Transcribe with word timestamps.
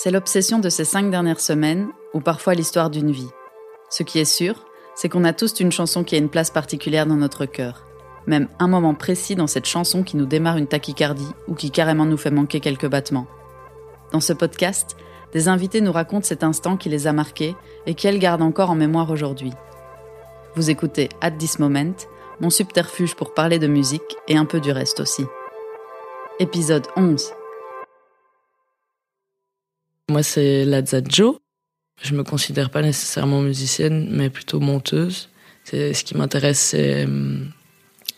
C'est 0.00 0.12
l'obsession 0.12 0.60
de 0.60 0.68
ces 0.68 0.84
cinq 0.84 1.10
dernières 1.10 1.40
semaines, 1.40 1.88
ou 2.14 2.20
parfois 2.20 2.54
l'histoire 2.54 2.88
d'une 2.88 3.10
vie. 3.10 3.30
Ce 3.90 4.04
qui 4.04 4.20
est 4.20 4.24
sûr, 4.24 4.64
c'est 4.94 5.08
qu'on 5.08 5.24
a 5.24 5.32
tous 5.32 5.58
une 5.58 5.72
chanson 5.72 6.04
qui 6.04 6.14
a 6.14 6.18
une 6.18 6.28
place 6.28 6.50
particulière 6.50 7.04
dans 7.04 7.16
notre 7.16 7.46
cœur. 7.46 7.84
Même 8.28 8.46
un 8.60 8.68
moment 8.68 8.94
précis 8.94 9.34
dans 9.34 9.48
cette 9.48 9.66
chanson 9.66 10.04
qui 10.04 10.16
nous 10.16 10.24
démarre 10.24 10.56
une 10.56 10.68
tachycardie 10.68 11.34
ou 11.48 11.56
qui 11.56 11.72
carrément 11.72 12.04
nous 12.04 12.16
fait 12.16 12.30
manquer 12.30 12.60
quelques 12.60 12.86
battements. 12.86 13.26
Dans 14.12 14.20
ce 14.20 14.32
podcast, 14.32 14.96
des 15.32 15.48
invités 15.48 15.80
nous 15.80 15.90
racontent 15.90 16.24
cet 16.24 16.44
instant 16.44 16.76
qui 16.76 16.90
les 16.90 17.08
a 17.08 17.12
marqués 17.12 17.56
et 17.86 17.94
qu'elles 17.94 18.20
gardent 18.20 18.42
encore 18.42 18.70
en 18.70 18.76
mémoire 18.76 19.10
aujourd'hui. 19.10 19.52
Vous 20.54 20.70
écoutez 20.70 21.08
At 21.20 21.32
This 21.32 21.58
Moment, 21.58 21.96
mon 22.38 22.50
subterfuge 22.50 23.16
pour 23.16 23.34
parler 23.34 23.58
de 23.58 23.66
musique 23.66 24.16
et 24.28 24.36
un 24.36 24.44
peu 24.44 24.60
du 24.60 24.70
reste 24.70 25.00
aussi. 25.00 25.24
Épisode 26.38 26.86
11. 26.94 27.32
Moi, 30.10 30.22
c'est 30.22 30.64
Lazzaggio. 30.64 31.38
Je 32.02 32.14
me 32.14 32.24
considère 32.24 32.70
pas 32.70 32.80
nécessairement 32.80 33.42
musicienne, 33.42 34.08
mais 34.10 34.30
plutôt 34.30 34.58
monteuse. 34.58 35.28
C'est 35.64 35.92
ce 35.92 36.02
qui 36.02 36.16
m'intéresse, 36.16 36.58
c'est 36.60 37.04
hum, 37.04 37.50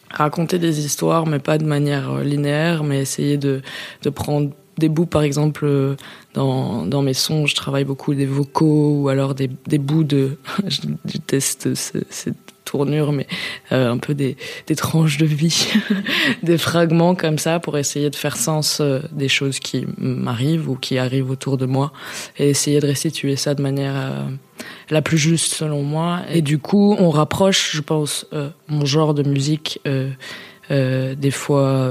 raconter 0.08 0.60
des 0.60 0.84
histoires, 0.84 1.26
mais 1.26 1.40
pas 1.40 1.58
de 1.58 1.64
manière 1.64 2.10
euh, 2.10 2.22
linéaire, 2.22 2.84
mais 2.84 3.00
essayer 3.00 3.38
de, 3.38 3.60
de 4.02 4.10
prendre 4.10 4.52
des 4.78 4.88
bouts, 4.88 5.06
par 5.06 5.22
exemple, 5.22 5.64
euh, 5.64 5.96
dans, 6.34 6.86
dans 6.86 7.02
mes 7.02 7.14
sons, 7.14 7.46
je 7.46 7.56
travaille 7.56 7.84
beaucoup 7.84 8.14
des 8.14 8.26
vocaux 8.26 9.02
ou 9.02 9.08
alors 9.08 9.34
des, 9.34 9.50
des 9.66 9.78
bouts 9.78 10.04
de. 10.04 10.36
je 10.68 10.82
déteste 11.04 11.74
tournure, 12.70 13.12
mais 13.12 13.26
euh, 13.72 13.90
un 13.90 13.98
peu 13.98 14.14
des, 14.14 14.36
tranches 14.76 15.18
de 15.18 15.26
vie, 15.26 15.72
des 16.42 16.58
fragments 16.58 17.14
comme 17.14 17.38
ça 17.38 17.58
pour 17.58 17.76
essayer 17.76 18.10
de 18.10 18.16
faire 18.16 18.36
sens 18.36 18.78
euh, 18.80 19.00
des 19.10 19.28
choses 19.28 19.58
qui 19.58 19.86
m'arrivent 19.98 20.68
ou 20.68 20.76
qui 20.76 20.98
arrivent 20.98 21.30
autour 21.30 21.56
de 21.56 21.66
moi 21.66 21.92
et 22.38 22.50
essayer 22.50 22.80
de 22.80 22.86
restituer 22.86 23.36
ça 23.36 23.54
de 23.54 23.62
manière 23.62 24.28
la 24.90 25.02
plus 25.02 25.18
juste 25.18 25.54
selon 25.54 25.82
moi. 25.82 26.20
Et 26.30 26.42
du 26.42 26.58
coup, 26.58 26.94
on 26.98 27.10
rapproche, 27.10 27.74
je 27.74 27.80
pense, 27.80 28.26
mon 28.68 28.84
genre 28.84 29.14
de 29.14 29.22
musique 29.22 29.80
des 30.70 31.30
fois 31.30 31.90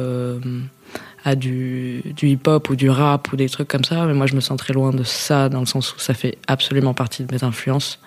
du, 1.35 2.03
hip-hop 2.21 2.69
ou 2.69 2.75
du 2.75 2.89
rap 2.89 3.31
ou 3.31 3.35
des 3.35 3.49
trucs 3.49 3.67
comme 3.67 3.83
ça. 3.83 4.05
Mais 4.05 4.13
moi, 4.13 4.25
je 4.27 4.35
me 4.35 4.39
sens 4.39 4.57
très 4.57 4.73
loin 4.73 4.91
de 4.91 5.03
ça, 5.03 5.49
dans 5.49 5.59
le 5.59 5.65
sens 5.65 5.95
où 5.95 5.99
ça 5.99 6.13
fait 6.13 6.37
absolument 6.47 6.93
partie 6.93 7.23
de 7.23 7.33
mes 7.33 7.43
influences 7.43 7.99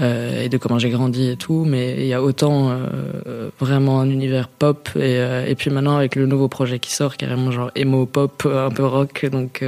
euh, 0.00 0.42
et 0.42 0.48
de 0.48 0.56
comment 0.56 0.78
j'ai 0.78 0.90
grandi 0.90 1.30
et 1.30 1.36
tout. 1.36 1.64
Mais 1.64 1.96
il 1.98 2.06
y 2.06 2.14
a 2.14 2.22
autant 2.22 2.70
euh, 2.70 3.50
vraiment 3.60 4.00
un 4.00 4.10
univers 4.10 4.48
pop 4.48 4.88
et, 4.96 5.00
euh, 5.00 5.46
et 5.46 5.54
puis 5.54 5.70
maintenant 5.70 5.96
avec 5.96 6.16
le 6.16 6.26
nouveau 6.26 6.48
projet 6.48 6.78
qui 6.78 6.92
sort, 6.92 7.16
carrément 7.16 7.50
genre 7.50 7.70
emo 7.74 8.06
pop, 8.06 8.46
un 8.46 8.70
peu 8.70 8.84
rock. 8.84 9.26
Donc 9.30 9.64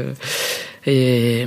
et, 0.87 1.41
et 1.41 1.47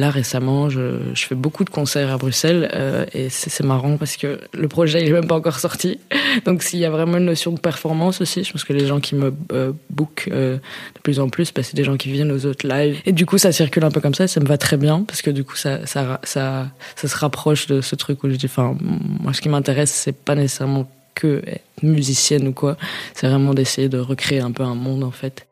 là 0.00 0.10
récemment, 0.10 0.68
je, 0.70 0.98
je, 1.14 1.26
fais 1.26 1.34
beaucoup 1.34 1.62
de 1.64 1.70
concerts 1.70 2.10
à 2.10 2.16
Bruxelles 2.16 2.70
euh, 2.74 3.04
et 3.12 3.28
c'est 3.28 3.62
marrant 3.62 3.96
parce 3.98 4.16
que 4.16 4.40
le 4.52 4.66
projet 4.66 5.02
il 5.02 5.08
est 5.08 5.12
même 5.12 5.26
pas 5.26 5.36
encore 5.36 5.60
sorti. 5.60 6.00
Donc 6.46 6.62
s'il 6.62 6.78
y 6.78 6.84
a 6.84 6.90
vraiment 6.90 7.18
une 7.18 7.26
notion 7.26 7.52
de 7.52 7.60
performance 7.60 8.20
aussi, 8.20 8.42
je 8.42 8.52
pense 8.52 8.64
que 8.64 8.72
les 8.72 8.86
gens 8.86 8.98
qui 8.98 9.14
me 9.14 9.32
euh, 9.52 9.72
bookent 9.90 10.28
euh, 10.32 10.56
de 10.56 11.00
plus 11.02 11.20
en 11.20 11.28
plus, 11.28 11.52
bah, 11.52 11.62
c'est 11.62 11.76
des 11.76 11.84
gens 11.84 11.96
qui 11.96 12.10
viennent 12.10 12.32
aux 12.32 12.46
autres 12.46 12.66
lives. 12.66 13.00
Et 13.04 13.12
du 13.12 13.26
coup 13.26 13.38
ça 13.38 13.52
circule 13.52 13.84
un 13.84 13.90
peu 13.90 14.00
comme 14.00 14.14
ça, 14.14 14.24
et 14.24 14.28
ça 14.28 14.40
me 14.40 14.46
va 14.46 14.58
très 14.58 14.78
bien 14.78 15.04
parce 15.04 15.22
que 15.22 15.30
du 15.30 15.44
coup 15.44 15.56
ça 15.56 15.86
ça 15.86 16.18
ça, 16.24 16.68
ça 16.96 17.08
se 17.08 17.16
rapproche 17.16 17.66
de 17.66 17.80
ce 17.82 17.94
truc 17.94 18.24
où 18.24 18.30
je 18.30 18.36
dis, 18.36 18.46
enfin 18.46 18.76
moi 18.80 19.32
ce 19.34 19.40
qui 19.40 19.50
m'intéresse 19.50 19.90
c'est 19.90 20.16
pas 20.16 20.34
nécessairement 20.34 20.90
que 21.14 21.42
être 21.46 21.82
musicienne 21.82 22.48
ou 22.48 22.52
quoi, 22.52 22.76
c'est 23.14 23.28
vraiment 23.28 23.52
d'essayer 23.52 23.88
de 23.88 23.98
recréer 23.98 24.40
un 24.40 24.52
peu 24.52 24.62
un 24.62 24.74
monde 24.74 25.04
en 25.04 25.10
fait. 25.10 25.46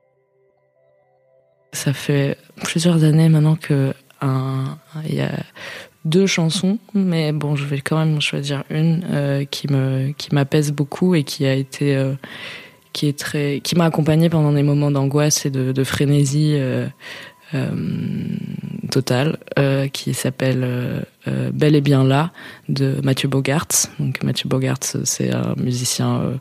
Ça 1.72 1.92
fait 1.92 2.38
plusieurs 2.62 3.04
années 3.04 3.28
maintenant 3.28 3.56
que 3.56 3.92
il 4.22 5.14
y 5.14 5.20
a 5.20 5.33
deux 6.05 6.27
chansons, 6.27 6.78
mais 6.94 7.32
bon, 7.32 7.56
je 7.56 7.65
vais 7.65 7.81
quand 7.81 7.98
même 7.98 8.20
choisir 8.20 8.65
une 8.70 9.04
euh, 9.10 9.44
qui 9.44 9.70
me 9.70 10.12
qui 10.12 10.34
m'apaise 10.34 10.72
beaucoup 10.72 11.15
et 11.15 11.25
qui 11.25 11.44
a 11.47 11.54
été 11.54 11.97
euh, 11.97 12.15
qui 12.93 13.09
est 13.09 13.19
très 13.19 13.60
qui 13.60 13.76
m'a 13.76 13.84
accompagnée 13.84 14.31
pendant 14.31 14.53
des 14.53 14.62
moments 14.62 14.91
d'angoisse 14.91 15.44
et 15.44 15.50
de, 15.50 15.84
frénésie 15.84 16.54
euh, 16.56 16.88
Total, 18.88 19.38
euh, 19.59 19.88
qui 19.88 20.15
s'appelle 20.15 20.62
euh, 20.65 21.00
euh, 21.26 21.50
Bel 21.53 21.76
et 21.76 21.81
bien 21.81 22.04
là 22.04 22.32
de 22.69 22.97
Mathieu 23.03 23.28
Bogart. 23.28 23.69
Donc 23.99 24.22
Mathieu 24.22 24.49
Bogart, 24.49 24.78
c'est 24.82 25.32
un 25.32 25.54
musicien 25.56 26.38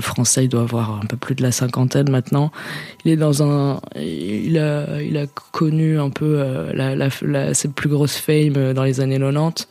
français, 0.00 0.44
il 0.44 0.48
doit 0.48 0.62
avoir 0.62 1.00
un 1.02 1.06
peu 1.06 1.16
plus 1.16 1.34
de 1.34 1.42
la 1.42 1.52
cinquantaine 1.52 2.10
maintenant. 2.10 2.52
Il 3.04 3.12
est 3.12 3.16
dans 3.16 3.42
un, 3.42 3.80
il 3.96 4.58
a, 4.58 5.00
il 5.02 5.16
a 5.16 5.26
connu 5.52 5.98
un 5.98 6.10
peu 6.10 6.42
la, 6.74 6.94
la, 6.94 7.08
la, 7.22 7.54
ses 7.54 7.68
plus 7.68 7.88
grosses 7.88 8.16
fame 8.16 8.72
dans 8.72 8.84
les 8.84 9.00
années 9.00 9.18
90. 9.18 9.68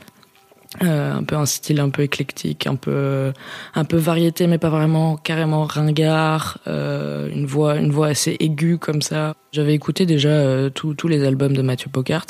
Euh, 0.84 1.14
un 1.14 1.24
peu 1.24 1.36
un 1.36 1.46
style 1.46 1.80
un 1.80 1.90
peu 1.90 2.02
éclectique, 2.02 2.68
un 2.68 2.76
peu 2.76 3.32
un 3.76 3.86
peu 3.86 3.98
variété, 3.98 4.48
mais 4.48 4.58
pas 4.58 4.70
vraiment 4.70 5.16
carrément 5.16 5.64
ringard. 5.64 6.58
Euh, 6.68 7.30
une 7.30 7.46
voix 7.46 7.78
une 7.78 7.92
voix 7.92 8.08
assez 8.08 8.36
aiguë 8.40 8.78
comme 8.78 9.02
ça. 9.02 9.36
J'avais 9.52 9.74
écouté 9.74 10.06
déjà 10.06 10.30
euh, 10.30 10.70
tous 10.70 11.08
les 11.08 11.24
albums 11.24 11.54
de 11.54 11.62
Mathieu 11.62 11.90
Bogart 11.92 12.26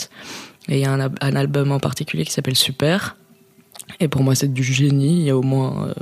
et 0.68 0.78
il 0.78 0.82
y 0.82 0.86
a 0.86 0.92
un, 0.92 1.00
un, 1.00 1.36
album 1.36 1.72
en 1.72 1.80
particulier 1.80 2.26
qui 2.26 2.32
s'appelle 2.32 2.56
Super. 2.56 3.16
Et 4.00 4.08
pour 4.08 4.24
moi 4.24 4.36
c'est 4.36 4.54
du 4.54 4.64
génie. 4.64 5.20
Il 5.22 5.26
y 5.26 5.30
a 5.32 5.38
au 5.38 5.44
moins 5.44 5.88
euh, 5.88 5.94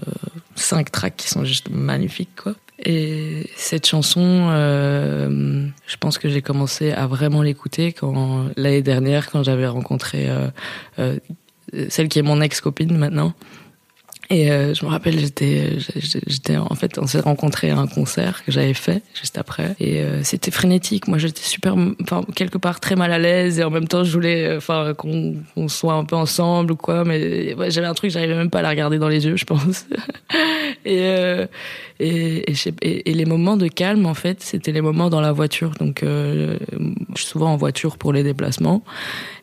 cinq 0.55 0.91
tracks 0.91 1.15
qui 1.15 1.29
sont 1.29 1.45
juste 1.45 1.69
magnifiques 1.69 2.35
quoi. 2.35 2.53
Et 2.85 3.49
cette 3.55 3.85
chanson, 3.85 4.47
euh, 4.49 5.67
je 5.85 5.97
pense 5.97 6.17
que 6.17 6.27
j'ai 6.27 6.41
commencé 6.41 6.91
à 6.91 7.07
vraiment 7.07 7.41
l'écouter 7.41 7.93
quand 7.93 8.47
l'année 8.57 8.81
dernière, 8.81 9.29
quand 9.29 9.43
j'avais 9.43 9.67
rencontré 9.67 10.29
euh, 10.29 10.47
euh, 10.99 11.17
celle 11.89 12.09
qui 12.09 12.19
est 12.19 12.23
mon 12.23 12.41
ex-copine 12.41 12.97
maintenant. 12.97 13.33
Et 14.29 14.51
euh, 14.51 14.73
je 14.73 14.85
me 14.85 14.89
rappelle, 14.89 15.19
j'étais, 15.19 15.77
j'étais 16.27 16.55
en 16.55 16.73
fait, 16.75 16.97
on 16.97 17.07
s'est 17.07 17.19
rencontrés 17.19 17.71
à 17.71 17.77
un 17.77 17.87
concert 17.87 18.43
que 18.45 18.51
j'avais 18.51 18.73
fait 18.73 19.03
juste 19.13 19.37
après, 19.37 19.75
et 19.79 20.01
euh, 20.01 20.23
c'était 20.23 20.51
frénétique. 20.51 21.07
Moi, 21.07 21.17
j'étais 21.17 21.41
super, 21.41 21.75
enfin 22.01 22.23
quelque 22.33 22.57
part 22.57 22.79
très 22.79 22.95
mal 22.95 23.11
à 23.11 23.19
l'aise, 23.19 23.59
et 23.59 23.63
en 23.63 23.69
même 23.69 23.87
temps, 23.87 24.03
je 24.03 24.13
voulais, 24.13 24.45
euh, 24.45 24.57
enfin, 24.57 24.93
qu'on, 24.93 25.35
soit 25.67 25.93
un 25.93 26.05
peu 26.05 26.15
ensemble 26.15 26.71
ou 26.71 26.75
quoi. 26.75 27.03
Mais 27.03 27.55
j'avais 27.69 27.87
un 27.87 27.93
truc, 27.93 28.11
j'arrivais 28.11 28.35
même 28.35 28.49
pas 28.49 28.59
à 28.59 28.61
la 28.61 28.69
regarder 28.69 28.97
dans 28.97 29.09
les 29.09 29.25
yeux, 29.25 29.35
je 29.35 29.45
pense. 29.45 29.85
et, 30.85 31.45
et, 31.99 33.13
les 33.13 33.25
moments 33.25 33.57
de 33.57 33.67
calme, 33.67 34.05
en 34.05 34.13
fait, 34.13 34.41
c'était 34.41 34.71
les 34.71 34.81
moments 34.81 35.09
dans 35.09 35.21
la 35.21 35.31
voiture. 35.31 35.71
Donc, 35.79 36.01
je 36.03 36.57
suis 37.15 37.27
souvent 37.27 37.51
en 37.51 37.57
voiture 37.57 37.97
pour 37.97 38.13
les 38.13 38.23
déplacements. 38.23 38.83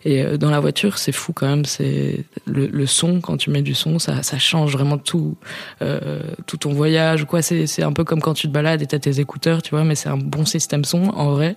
Et 0.04 0.24
dans 0.38 0.50
la 0.50 0.60
voiture, 0.60 0.98
c'est 0.98 1.12
fou 1.12 1.32
quand 1.32 1.46
même. 1.46 1.64
C'est 1.64 2.24
le, 2.46 2.86
son 2.86 3.20
quand 3.20 3.36
tu 3.36 3.50
mets 3.50 3.62
du 3.62 3.74
son, 3.74 3.98
ça 3.98 4.38
change 4.38 4.69
vraiment 4.70 4.98
tout, 4.98 5.36
euh, 5.82 6.20
tout 6.46 6.56
ton 6.56 6.72
voyage 6.72 7.24
quoi. 7.24 7.42
C'est, 7.42 7.82
un 7.82 7.92
peu 7.92 8.04
comme 8.04 8.20
quand 8.20 8.34
tu 8.34 8.48
te 8.48 8.52
balades 8.52 8.82
et 8.82 8.86
t'as 8.86 8.98
tes 8.98 9.20
écouteurs, 9.20 9.62
tu 9.62 9.70
vois. 9.70 9.84
Mais 9.84 9.94
c'est 9.94 10.08
un 10.08 10.16
bon 10.16 10.44
système 10.44 10.84
son 10.84 11.04
en 11.08 11.32
vrai. 11.32 11.56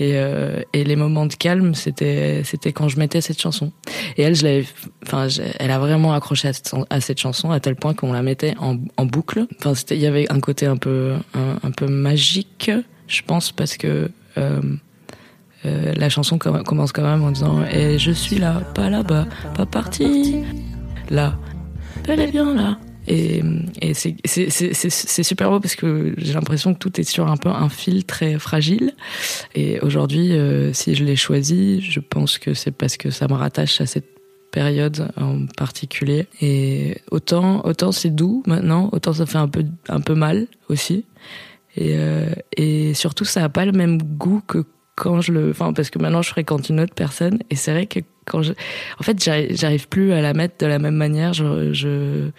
Et, 0.00 0.12
euh, 0.14 0.62
et 0.72 0.84
les 0.84 0.94
moments 0.94 1.26
de 1.26 1.34
calme, 1.34 1.74
c'était 1.74 2.42
c'était 2.44 2.72
quand 2.72 2.88
je 2.88 2.98
mettais 2.98 3.20
cette 3.20 3.40
chanson. 3.40 3.72
Et 4.16 4.22
elle, 4.22 4.36
je 4.36 4.44
l'avais, 4.44 4.66
enfin, 5.04 5.26
elle 5.58 5.70
a 5.70 5.78
vraiment 5.78 6.12
accroché 6.12 6.48
à 6.48 6.52
cette, 6.52 6.72
à 6.88 7.00
cette, 7.00 7.18
chanson 7.18 7.50
à 7.50 7.58
tel 7.58 7.74
point 7.74 7.94
qu'on 7.94 8.12
la 8.12 8.22
mettait 8.22 8.54
en, 8.60 8.76
en 8.96 9.06
boucle. 9.06 9.46
Enfin, 9.58 9.74
c'était, 9.74 9.96
il 9.96 10.02
y 10.02 10.06
avait 10.06 10.30
un 10.30 10.40
côté 10.40 10.66
un 10.66 10.76
peu 10.76 11.14
un, 11.34 11.70
peu 11.72 11.88
magique, 11.88 12.70
je 13.08 13.22
pense, 13.22 13.50
parce 13.50 13.76
que 13.76 14.08
euh, 15.64 15.92
la 15.96 16.08
chanson 16.08 16.38
commence 16.38 16.92
quand 16.92 17.02
même 17.02 17.24
en 17.24 17.30
disant 17.30 17.64
Et 17.70 17.98
je 17.98 18.12
suis 18.12 18.38
là, 18.38 18.60
pas 18.74 18.90
là-bas, 18.90 19.26
pas 19.56 19.66
parti, 19.66 20.36
là, 21.10 21.36
elle 22.08 22.20
est 22.20 22.30
bien 22.30 22.54
là. 22.54 22.78
Et, 23.06 23.42
c'est 23.94 25.22
super 25.22 25.50
beau 25.50 25.60
parce 25.60 25.76
que 25.76 26.14
j'ai 26.18 26.32
l'impression 26.34 26.74
que 26.74 26.78
tout 26.78 27.00
est 27.00 27.04
sur 27.04 27.26
un 27.28 27.36
peu 27.36 27.48
un 27.48 27.68
fil 27.68 28.04
très 28.04 28.38
fragile. 28.38 28.92
Et 29.54 29.80
aujourd'hui, 29.80 30.32
euh, 30.32 30.72
si 30.72 30.94
je 30.94 31.04
l'ai 31.04 31.16
choisi, 31.16 31.80
je 31.80 32.00
pense 32.00 32.38
que 32.38 32.54
c'est 32.54 32.70
parce 32.70 32.96
que 32.96 33.10
ça 33.10 33.26
me 33.28 33.34
rattache 33.34 33.80
à 33.80 33.86
cette 33.86 34.08
période 34.50 35.10
en 35.16 35.46
particulier. 35.56 36.26
Et 36.42 36.98
autant, 37.10 37.64
autant 37.64 37.92
c'est 37.92 38.10
doux 38.10 38.42
maintenant, 38.46 38.90
autant 38.92 39.14
ça 39.14 39.26
fait 39.26 39.38
un 39.38 39.48
peu, 39.48 39.64
un 39.88 40.00
peu 40.00 40.14
mal 40.14 40.46
aussi. 40.68 41.06
Et, 41.76 41.94
euh, 41.96 42.30
et 42.56 42.92
surtout, 42.92 43.24
ça 43.24 43.40
n'a 43.40 43.48
pas 43.48 43.64
le 43.64 43.72
même 43.72 44.02
goût 44.02 44.42
que 44.46 44.64
quand 44.96 45.20
je 45.20 45.32
le, 45.32 45.50
enfin 45.50 45.72
parce 45.72 45.90
que 45.90 45.98
maintenant 45.98 46.22
je 46.22 46.30
fréquente 46.30 46.68
une 46.68 46.80
autre 46.80 46.94
personne 46.94 47.38
et 47.50 47.54
c'est 47.54 47.70
vrai 47.70 47.86
que 47.86 48.00
en 48.34 49.02
fait 49.02 49.22
j'arrive 49.22 49.88
plus 49.88 50.12
à 50.12 50.20
la 50.20 50.34
mettre 50.34 50.56
de 50.58 50.66
la 50.66 50.78
même 50.78 50.96
manière. 50.96 51.32
Je, 51.32 52.30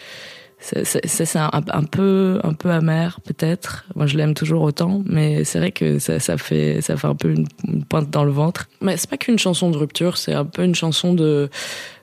c'est 0.61 1.37
un, 1.37 1.83
peu 1.89 2.39
un 2.43 2.53
peu 2.53 2.69
amer 2.69 3.19
peut-être. 3.23 3.85
Moi 3.95 4.07
je 4.07 4.17
l'aime 4.17 4.33
toujours 4.33 4.61
autant, 4.61 5.01
mais 5.05 5.45
c'est 5.45 5.59
vrai 5.59 5.71
que 5.71 5.99
ça, 5.99 6.19
ça 6.19 6.37
fait 6.37 6.81
ça 6.81 6.97
fait 6.97 7.07
un 7.07 7.15
peu 7.15 7.31
une, 7.31 7.47
une 7.67 7.85
pointe 7.85 8.09
dans 8.09 8.25
le 8.25 8.31
ventre. 8.31 8.67
Mais 8.81 8.97
c'est 8.97 9.09
pas 9.09 9.17
qu'une 9.17 9.39
chanson 9.39 9.69
de 9.69 9.77
rupture, 9.77 10.17
c'est 10.17 10.33
un 10.33 10.45
peu 10.45 10.63
une 10.63 10.75
chanson 10.75 11.13
de 11.13 11.49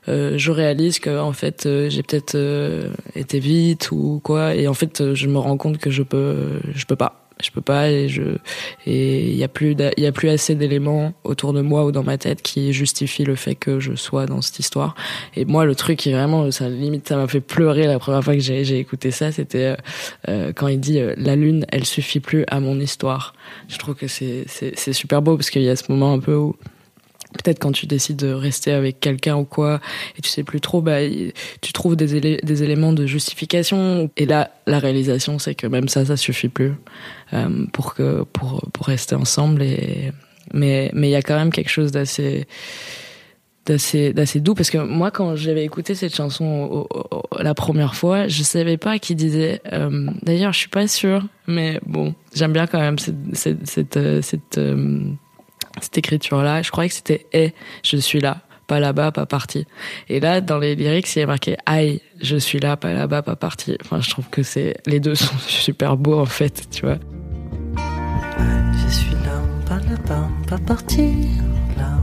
euh, 0.09 0.37
je 0.37 0.51
réalise 0.51 0.99
que 0.99 1.19
en 1.19 1.33
fait 1.33 1.65
euh, 1.65 1.89
j'ai 1.89 2.01
peut-être 2.01 2.35
euh, 2.35 2.89
été 3.15 3.39
vite 3.39 3.91
ou 3.91 4.21
quoi 4.23 4.55
et 4.55 4.67
en 4.67 4.73
fait 4.73 5.13
je 5.13 5.27
me 5.27 5.37
rends 5.37 5.57
compte 5.57 5.79
que 5.79 5.91
je 5.91 6.01
peux 6.01 6.61
je 6.73 6.85
peux 6.85 6.95
pas 6.95 7.26
je 7.41 7.51
peux 7.51 7.61
pas 7.61 7.89
et 7.89 8.09
je 8.09 8.37
et 8.85 9.29
il 9.29 9.35
y 9.35 9.43
a 9.43 9.47
plus 9.47 9.75
il 9.97 10.03
y 10.03 10.07
a 10.07 10.11
plus 10.11 10.29
assez 10.29 10.55
d'éléments 10.55 11.13
autour 11.23 11.53
de 11.53 11.61
moi 11.61 11.85
ou 11.85 11.91
dans 11.91 12.03
ma 12.03 12.17
tête 12.17 12.41
qui 12.41 12.73
justifient 12.73 13.23
le 13.23 13.35
fait 13.35 13.55
que 13.55 13.79
je 13.79 13.95
sois 13.95 14.25
dans 14.25 14.41
cette 14.41 14.59
histoire. 14.59 14.95
Et 15.35 15.45
moi 15.45 15.65
le 15.65 15.75
truc 15.75 15.99
qui 15.99 16.11
vraiment 16.11 16.49
ça 16.51 16.69
limite 16.69 17.07
ça 17.07 17.17
m'a 17.17 17.27
fait 17.27 17.41
pleurer 17.41 17.87
la 17.87 17.99
première 17.99 18.23
fois 18.23 18.33
que 18.33 18.39
j'ai 18.39 18.63
j'ai 18.63 18.79
écouté 18.79 19.11
ça 19.11 19.31
c'était 19.31 19.65
euh, 19.65 19.75
euh 20.29 20.53
quand 20.55 20.67
il 20.67 20.79
dit 20.79 20.99
euh, 20.99 21.13
la 21.17 21.35
lune 21.35 21.65
elle 21.69 21.85
suffit 21.85 22.19
plus 22.19 22.43
à 22.47 22.59
mon 22.59 22.79
histoire 22.79 23.33
je 23.67 23.77
trouve 23.77 23.95
que 23.95 24.07
c'est 24.07 24.45
c'est 24.47 24.93
super 24.93 25.21
beau 25.21 25.35
parce 25.35 25.49
qu'il 25.49 25.61
y 25.61 25.69
a 25.69 25.75
ce 25.75 25.91
moment 25.91 26.13
un 26.13 26.19
peu 26.19 26.35
où 26.35 26.55
peut-être 27.37 27.59
quand 27.59 27.71
tu 27.71 27.85
décides 27.85 28.17
de 28.17 28.31
rester 28.31 28.71
avec 28.71 28.99
quelqu'un 28.99 29.35
ou 29.37 29.45
quoi 29.45 29.79
et 30.17 30.21
tu 30.21 30.29
sais 30.29 30.43
plus 30.43 30.61
trop 30.61 30.81
bah 30.81 30.99
tu 31.61 31.73
trouves 31.73 31.95
des, 31.95 32.63
éléments 32.63 32.93
de 32.93 33.05
justification. 33.05 34.09
Et 34.17 34.25
là 34.25 34.51
la 34.65 34.79
réalisation 34.79 35.39
c'est 35.39 35.55
que 35.55 35.67
même 35.67 35.87
ça 35.87 36.05
ça 36.05 36.17
suffit 36.17 36.49
plus 36.49 36.73
euh, 37.33 37.65
pour 37.73 37.93
que 37.93 38.23
pour 38.33 38.61
pour 38.73 38.87
rester 38.87 39.15
ensemble 39.15 39.61
et 39.61 40.11
mais 40.53 40.91
mais 40.93 41.09
il 41.09 41.11
y 41.11 41.15
a 41.15 41.21
quand 41.21 41.37
même 41.37 41.51
quelque 41.51 41.69
chose 41.69 41.91
d'assez 41.91 42.47
d'assez 43.65 44.13
d'assez 44.13 44.39
doux. 44.39 44.55
Parce 44.55 44.69
que 44.69 44.77
moi 44.77 45.11
quand 45.11 45.35
j'avais 45.35 45.63
écouté 45.63 45.93
cette 45.95 46.15
chanson 46.15 46.87
la 47.37 47.53
première 47.53 47.95
fois 47.95 48.27
je 48.27 48.43
savais 48.43 48.77
pas 48.77 48.99
qui 48.99 49.15
disait 49.15 49.61
euh, 49.73 50.09
d'ailleurs 50.23 50.53
je 50.53 50.59
suis 50.59 50.69
pas 50.69 50.87
sûre 50.87 51.25
mais 51.47 51.79
bon 51.85 52.15
j'aime 52.33 52.53
bien 52.53 52.67
quand 52.67 52.79
même 52.79 52.97
cette 52.97 53.15
cette 53.33 54.21
cette, 54.21 54.57
euh, 54.57 55.01
cette 55.81 55.97
écriture-là. 55.97 56.61
Je 56.61 56.71
croyais 56.71 56.89
que 56.89 56.95
c'était 56.95 57.25
Eh, 57.33 57.53
je 57.83 57.97
suis 57.97 58.19
là, 58.19 58.41
pas 58.67 58.79
là-bas, 58.79 59.11
pas 59.11 59.25
parti. 59.25 59.65
Et 60.09 60.19
là, 60.19 60.41
dans 60.41 60.59
les 60.59 60.75
lyrics, 60.75 61.15
il 61.15 61.19
y 61.19 61.21
a 61.21 61.25
marqué 61.25 61.57
Aïe, 61.65 62.01
je 62.21 62.37
suis 62.37 62.59
là, 62.59 62.77
pas 62.77 62.93
là-bas, 62.93 63.21
pas 63.21 63.35
parti. 63.35 63.77
Enfin, 63.83 64.01
je 64.01 64.09
trouve 64.09 64.29
que 64.29 64.43
c'est 64.43 64.75
les 64.85 64.99
deux 64.99 65.15
sont 65.15 65.37
super 65.39 65.97
beaux 65.97 66.19
en 66.19 66.25
fait, 66.25 66.67
tu 66.69 66.85
vois. 66.85 66.97
Je 67.77 68.93
suis 68.93 69.11
là, 69.11 69.41
pas 69.65 69.79
là-bas, 69.79 70.29
pas 70.47 70.57
parti. 70.59 71.13
Là, 71.77 71.97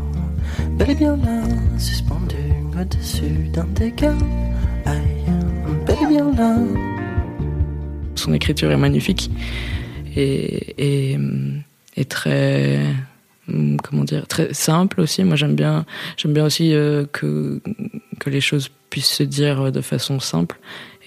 bel 0.73 0.91
et 0.91 0.95
bien 0.95 1.17
là, 1.17 1.43
suspendu 1.79 2.37
au-dessus 2.79 3.49
d'un 3.53 3.67
dégât. 3.67 4.15
Aïe, 4.87 5.25
bel 5.87 5.97
et 6.03 6.07
bien 6.07 6.33
là. 6.33 6.59
Son 8.15 8.33
écriture 8.33 8.71
est 8.71 8.77
magnifique 8.77 9.31
et, 10.17 11.13
et, 11.13 11.19
et 11.97 12.05
très 12.05 12.79
comment 13.47 14.05
dire 14.05 14.27
très 14.27 14.55
simple 14.55 15.01
aussi. 15.01 15.25
Moi 15.25 15.37
j'aime 15.37 15.55
bien 15.55 15.85
j'aime 16.17 16.33
bien 16.33 16.45
aussi 16.45 16.75
euh, 16.75 17.05
que 17.13 17.61
que 18.19 18.31
les 18.31 18.41
choses 18.41 18.71
puissent 18.91 19.13
se 19.13 19.23
dire 19.23 19.73
de 19.73 19.81
façon 19.81 20.21
simple. 20.21 20.59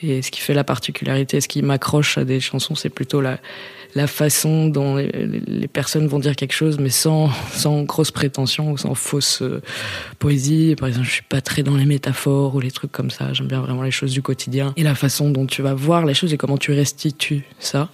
Et 0.03 0.21
ce 0.21 0.29
qui 0.29 0.41
fait 0.41 0.53
la 0.53 0.63
particularité 0.63 1.41
ce 1.41 1.47
qui 1.47 1.61
m'accroche 1.63 2.17
à 2.17 2.25
des 2.25 2.39
chansons 2.39 2.75
c'est 2.75 2.89
plutôt 2.89 3.21
la 3.21 3.39
la 3.95 4.05
façon 4.05 4.67
dont 4.67 4.97
les, 4.97 5.09
les, 5.47 5.67
personnes 5.67 6.05
vont 6.07 6.19
dire 6.19 6.35
quelque 6.35 6.53
chose 6.53 6.77
mais 6.77 6.89
sans 6.89 7.31
sans 7.51 7.81
grosse 7.83 8.11
prétention 8.11 8.71
ou 8.71 8.77
sans 8.77 8.93
fausse 8.93 9.41
euh, 9.41 9.61
poésie. 10.19 10.75
Par 10.77 10.89
exemple 10.89 11.07
je 11.07 11.13
suis 11.13 11.23
pas 11.23 11.41
très 11.41 11.63
dans 11.63 11.75
les 11.75 11.85
métaphores 11.85 12.53
ou 12.53 12.59
les 12.59 12.69
trucs 12.69 12.91
comme 12.91 13.09
ça. 13.09 13.33
J'aime 13.33 13.47
bien 13.47 13.61
vraiment 13.61 13.81
les 13.81 13.91
choses 13.91 14.11
du 14.11 14.21
quotidien 14.21 14.73
et 14.77 14.83
la 14.83 14.93
façon 14.93 15.31
dont 15.31 15.47
tu 15.47 15.63
vas 15.63 15.73
voir 15.73 16.05
les 16.05 16.13
choses 16.13 16.31
et 16.33 16.37
comment 16.37 16.57
tu 16.57 16.73
restitues 16.73 17.43
ça. 17.57 17.89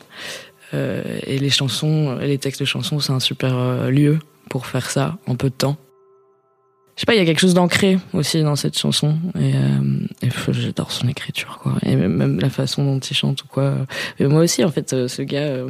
Euh, 0.73 1.03
et 1.25 1.37
les 1.37 1.51
chansons 1.51 2.17
les 2.19 2.39
textes 2.39 2.59
de 2.59 2.65
chansons 2.65 2.99
c'est 2.99 3.13
un 3.13 3.19
super 3.19 3.55
euh, 3.55 3.89
lieu 3.91 4.19
pour 4.49 4.65
faire 4.65 4.89
ça 4.89 5.17
en 5.27 5.35
peu 5.35 5.49
de 5.49 5.55
temps. 5.55 5.77
Je 6.95 7.01
sais 7.01 7.05
pas, 7.05 7.15
il 7.15 7.17
y 7.17 7.21
a 7.21 7.25
quelque 7.25 7.39
chose 7.39 7.55
d'ancré 7.55 7.97
aussi 8.13 8.43
dans 8.43 8.55
cette 8.55 8.77
chanson 8.77 9.17
et, 9.39 9.55
euh, 9.55 10.29
j'adore 10.51 10.91
son 10.91 11.07
écriture 11.07 11.59
quoi 11.63 11.73
et 11.81 11.95
même 11.95 12.39
la 12.39 12.51
façon 12.51 12.85
dont 12.85 12.99
il 12.99 13.15
chante 13.15 13.43
ou 13.43 13.47
quoi. 13.47 13.77
Et 14.19 14.27
moi 14.27 14.41
aussi 14.41 14.63
en 14.63 14.69
fait, 14.69 14.93
euh, 14.93 15.07
ce 15.07 15.21
gars. 15.21 15.65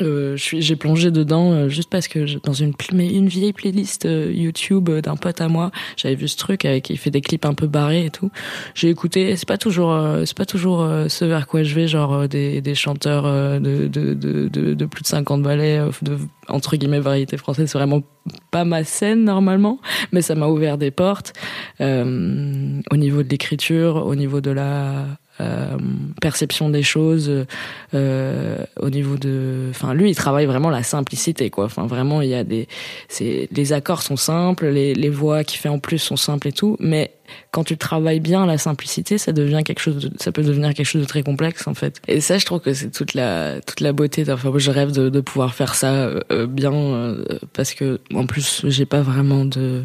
Euh, 0.00 0.12
euh, 0.22 0.36
j'ai 0.36 0.76
plongé 0.76 1.10
dedans 1.10 1.52
euh, 1.52 1.68
juste 1.68 1.90
parce 1.90 2.08
que 2.08 2.26
je, 2.26 2.38
dans 2.38 2.52
une 2.52 2.72
une 2.90 3.28
vieille 3.28 3.52
playlist 3.52 4.06
euh, 4.06 4.30
YouTube 4.32 4.88
euh, 4.88 5.00
d'un 5.00 5.16
pote 5.16 5.40
à 5.40 5.48
moi, 5.48 5.70
j'avais 5.96 6.14
vu 6.14 6.28
ce 6.28 6.36
truc 6.36 6.64
avec 6.64 6.90
il 6.90 6.98
fait 6.98 7.10
des 7.10 7.20
clips 7.20 7.44
un 7.44 7.54
peu 7.54 7.66
barrés 7.66 8.06
et 8.06 8.10
tout. 8.10 8.30
J'ai 8.74 8.88
écouté, 8.88 9.36
c'est 9.36 9.48
pas 9.48 9.58
toujours 9.58 9.98
c'est 10.24 10.36
pas 10.36 10.46
toujours 10.46 10.88
ce 11.08 11.24
vers 11.24 11.46
quoi 11.46 11.62
je 11.62 11.74
vais 11.74 11.88
genre 11.88 12.28
des, 12.28 12.60
des 12.60 12.74
chanteurs 12.74 13.24
de, 13.24 13.88
de, 13.88 14.14
de, 14.14 14.48
de, 14.48 14.86
plus 14.86 15.02
de 15.02 15.06
50 15.06 15.42
ballets 15.42 15.80
de 16.02 16.18
entre 16.48 16.76
guillemets 16.76 17.00
variété 17.00 17.36
française, 17.36 17.70
c'est 17.70 17.78
vraiment 17.78 18.02
pas 18.50 18.64
ma 18.64 18.84
scène 18.84 19.24
normalement, 19.24 19.80
mais 20.12 20.22
ça 20.22 20.34
m'a 20.34 20.46
ouvert 20.46 20.78
des 20.78 20.90
portes 20.90 21.32
euh, 21.80 22.80
au 22.90 22.96
niveau 22.96 23.22
de 23.22 23.28
l'écriture, 23.28 24.06
au 24.06 24.14
niveau 24.14 24.40
de 24.40 24.50
la 24.50 25.06
euh, 25.40 25.78
perception 26.20 26.68
des 26.68 26.82
choses 26.82 27.46
euh, 27.94 28.58
au 28.78 28.90
niveau 28.90 29.16
de 29.16 29.68
enfin 29.70 29.94
lui 29.94 30.10
il 30.10 30.14
travaille 30.14 30.44
vraiment 30.46 30.68
la 30.68 30.82
simplicité 30.82 31.48
quoi. 31.48 31.64
Enfin 31.64 31.86
vraiment 31.86 32.20
il 32.20 32.28
y 32.28 32.34
a 32.34 32.44
des 32.44 32.68
c'est 33.08 33.48
les 33.50 33.72
accords 33.72 34.02
sont 34.02 34.16
simples 34.16 34.66
les, 34.66 34.94
les 34.94 35.08
voix 35.08 35.42
qu'il 35.42 35.58
fait 35.58 35.70
en 35.70 35.78
plus 35.78 35.98
sont 35.98 36.16
simples 36.16 36.48
et 36.48 36.52
tout 36.52 36.76
mais 36.80 37.12
quand 37.50 37.64
tu 37.64 37.78
travailles 37.78 38.20
bien 38.20 38.44
la 38.44 38.58
simplicité 38.58 39.16
ça 39.16 39.32
devient 39.32 39.62
quelque 39.64 39.80
chose 39.80 39.96
de, 39.96 40.10
ça 40.20 40.32
peut 40.32 40.42
devenir 40.42 40.74
quelque 40.74 40.86
chose 40.86 41.00
de 41.00 41.06
très 41.06 41.22
complexe 41.22 41.66
en 41.66 41.74
fait. 41.74 42.00
Et 42.08 42.20
ça 42.20 42.36
je 42.36 42.44
trouve 42.44 42.60
que 42.60 42.74
c'est 42.74 42.90
toute 42.90 43.14
la 43.14 43.60
toute 43.62 43.80
la 43.80 43.92
beauté 43.92 44.24
enfin 44.30 44.52
je 44.56 44.70
rêve 44.70 44.92
de, 44.92 45.08
de 45.08 45.20
pouvoir 45.20 45.54
faire 45.54 45.74
ça 45.74 45.92
euh, 46.30 46.46
bien 46.46 46.74
euh, 46.74 47.24
parce 47.54 47.72
que 47.72 48.00
en 48.14 48.26
plus 48.26 48.62
j'ai 48.68 48.86
pas 48.86 49.00
vraiment 49.00 49.46
de 49.46 49.60
euh, 49.60 49.82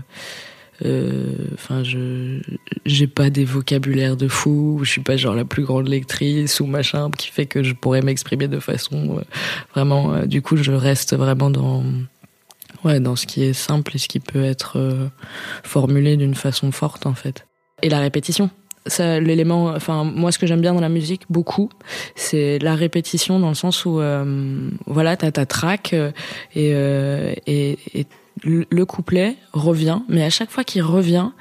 enfin, 0.84 1.84
je 1.84 2.40
j'ai 2.86 3.08
pas 3.08 3.30
des 3.30 3.46
vocabulaires 3.46 4.18
de 4.18 4.28
fou. 4.28 4.80
Je 4.84 4.90
suis 4.90 5.02
pas 5.02 5.18
genre 5.18 5.36
la 5.36 5.46
plus 5.46 5.64
grande 5.64 5.88
lectrice 5.88 6.60
ou 6.60 6.66
machin 6.66 7.10
qui 7.12 7.30
fait 7.30 7.46
que 7.46 7.64
je 7.64 7.74
pourrais 7.74 8.02
m'exprimer 8.02 8.48
de 8.48 8.60
façon 8.60 9.18
euh, 9.18 9.22
vraiment. 9.74 10.14
Euh, 10.14 10.26
du 10.26 10.42
coup, 10.42 10.58
je 10.58 10.72
reste 10.72 11.16
vraiment 11.16 11.50
dans 11.50 11.84
ouais 12.84 13.00
dans 13.00 13.16
ce 13.16 13.26
qui 13.26 13.44
est 13.44 13.54
simple 13.54 13.96
et 13.96 14.00
ce 14.00 14.08
qui 14.08 14.20
peut 14.20 14.44
être 14.44 15.10
formulé 15.64 16.16
d'une 16.16 16.36
façon 16.36 16.72
forte 16.72 17.06
en 17.06 17.14
fait. 17.14 17.48
Et 17.82 17.90
la 17.90 18.00
répétition 18.00 18.50
l'élément 19.00 19.68
enfin 19.68 20.04
moi 20.04 20.32
ce 20.32 20.40
que 20.40 20.48
j'aime 20.48 20.62
bien 20.62 20.74
dans 20.74 20.82
la 20.82 20.90
musique 20.90 21.24
beaucoup 21.30 21.70
c'est 22.16 22.60
la 22.60 22.76
répétition 22.76 23.40
dans 23.40 23.50
le 23.50 23.56
sens 23.56 23.86
où 23.86 24.00
euh, 24.00 24.70
voilà 24.86 25.18
t'as 25.18 25.32
ta 25.32 25.46
track 25.46 25.94
et, 25.94 26.14
euh, 26.74 27.34
et, 27.46 27.78
et 27.94 28.06
le 28.44 28.86
couplet 28.86 29.36
revient, 29.54 30.00
mais 30.08 30.24
à 30.24 30.30
chaque 30.30 30.52
fois 30.52 30.64
qu'il 30.64 30.84
revient, 30.84 31.32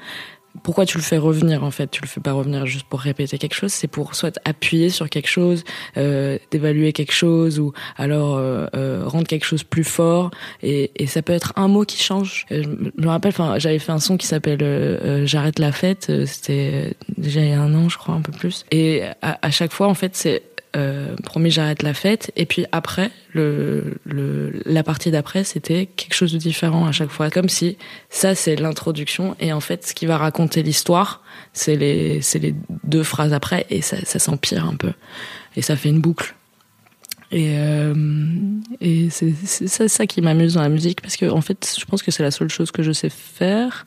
pourquoi 0.63 0.85
tu 0.85 0.97
le 0.97 1.03
fais 1.03 1.17
revenir 1.17 1.63
en 1.63 1.71
fait? 1.71 1.89
Tu 1.89 2.01
le 2.01 2.07
fais 2.07 2.21
pas 2.21 2.33
revenir 2.33 2.65
juste 2.65 2.87
pour 2.87 2.99
répéter 2.99 3.37
quelque 3.37 3.53
chose, 3.53 3.71
c'est 3.71 3.87
pour 3.87 4.15
soit 4.15 4.39
appuyer 4.45 4.89
sur 4.89 5.09
quelque 5.09 5.29
chose, 5.29 5.63
euh, 5.97 6.37
d'évaluer 6.51 6.93
quelque 6.93 7.13
chose, 7.13 7.59
ou 7.59 7.73
alors 7.95 8.37
euh, 8.37 8.67
euh, 8.75 9.03
rendre 9.05 9.27
quelque 9.27 9.45
chose 9.45 9.63
plus 9.63 9.83
fort. 9.83 10.31
Et, 10.61 10.91
et, 10.95 11.07
ça 11.07 11.21
peut 11.21 11.33
être 11.33 11.53
un 11.55 11.67
mot 11.67 11.85
qui 11.85 12.01
change. 12.01 12.45
Je, 12.49 12.67
me 12.97 13.07
rappelle, 13.07 13.29
enfin, 13.29 13.59
j'avais 13.59 13.79
fait 13.79 13.91
un 13.91 13.99
son 13.99 14.17
qui 14.17 14.27
s'appelle 14.27 15.25
"J'arrête 15.25 15.59
la 15.59 15.71
fête". 15.71 16.11
C'était 16.25 16.95
déjà 17.17 17.41
il 17.41 17.49
y 17.49 17.53
a 17.53 17.61
un 17.61 17.73
an, 17.73 17.89
je 17.89 17.97
crois, 17.97 18.15
un 18.15 18.21
peu 18.21 18.31
plus. 18.31 18.65
Et 18.71 19.03
à 19.21 19.51
chaque 19.51 19.71
fois, 19.71 19.87
en 19.87 19.93
fait, 19.93 20.15
c'est 20.15 20.43
euh, 20.77 21.15
promis 21.23 21.51
j'arrête 21.51 21.83
la 21.83 21.93
fête. 21.93 22.31
Et 22.35 22.45
puis 22.45 22.65
après 22.71 23.11
le, 23.33 23.99
la 24.65 24.83
partie 24.83 25.11
d'après 25.11 25.43
c'était 25.43 25.85
quelque 25.85 26.13
chose 26.13 26.33
de 26.33 26.37
différent 26.37 26.85
à 26.85 26.91
chaque 26.91 27.09
fois. 27.09 27.29
Comme 27.29 27.49
si 27.49 27.77
ça 28.09 28.35
c'est 28.35 28.55
l'introduction. 28.55 29.35
Et 29.39 29.51
en 29.51 29.59
fait 29.59 29.85
ce 29.85 29.93
qui 29.93 30.05
va 30.05 30.17
raconter 30.17 30.63
l'histoire 30.63 31.23
c'est 31.53 31.75
les 31.75 32.21
c'est 32.21 32.39
les 32.39 32.55
deux 32.83 33.03
phrases 33.03 33.33
après. 33.33 33.65
Et 33.69 33.81
ça 33.81 34.19
s'empire 34.19 34.65
un 34.65 34.75
peu. 34.75 34.93
Et 35.55 35.61
ça 35.61 35.75
fait 35.75 35.89
une 35.89 35.99
boucle 35.99 36.35
et, 37.29 37.55
euh, 37.57 37.93
et 38.79 39.09
c'est 39.09 39.87
ça, 39.87 40.05
qui 40.07 40.21
m'amuse 40.21 40.53
dans 40.53 40.61
la 40.61 40.69
musique 40.69 41.01
parce 41.01 41.17
que 41.17 41.29
en 41.29 41.41
fait, 41.41 41.75
je 41.77 41.83
pense 41.85 42.01
que 42.01 42.11
c'est 42.11 42.23
la 42.23 42.31
seule 42.31 42.49
chose 42.49 42.71
que 42.71 42.83
je 42.83 42.93
sais 42.93 43.09
faire. 43.09 43.85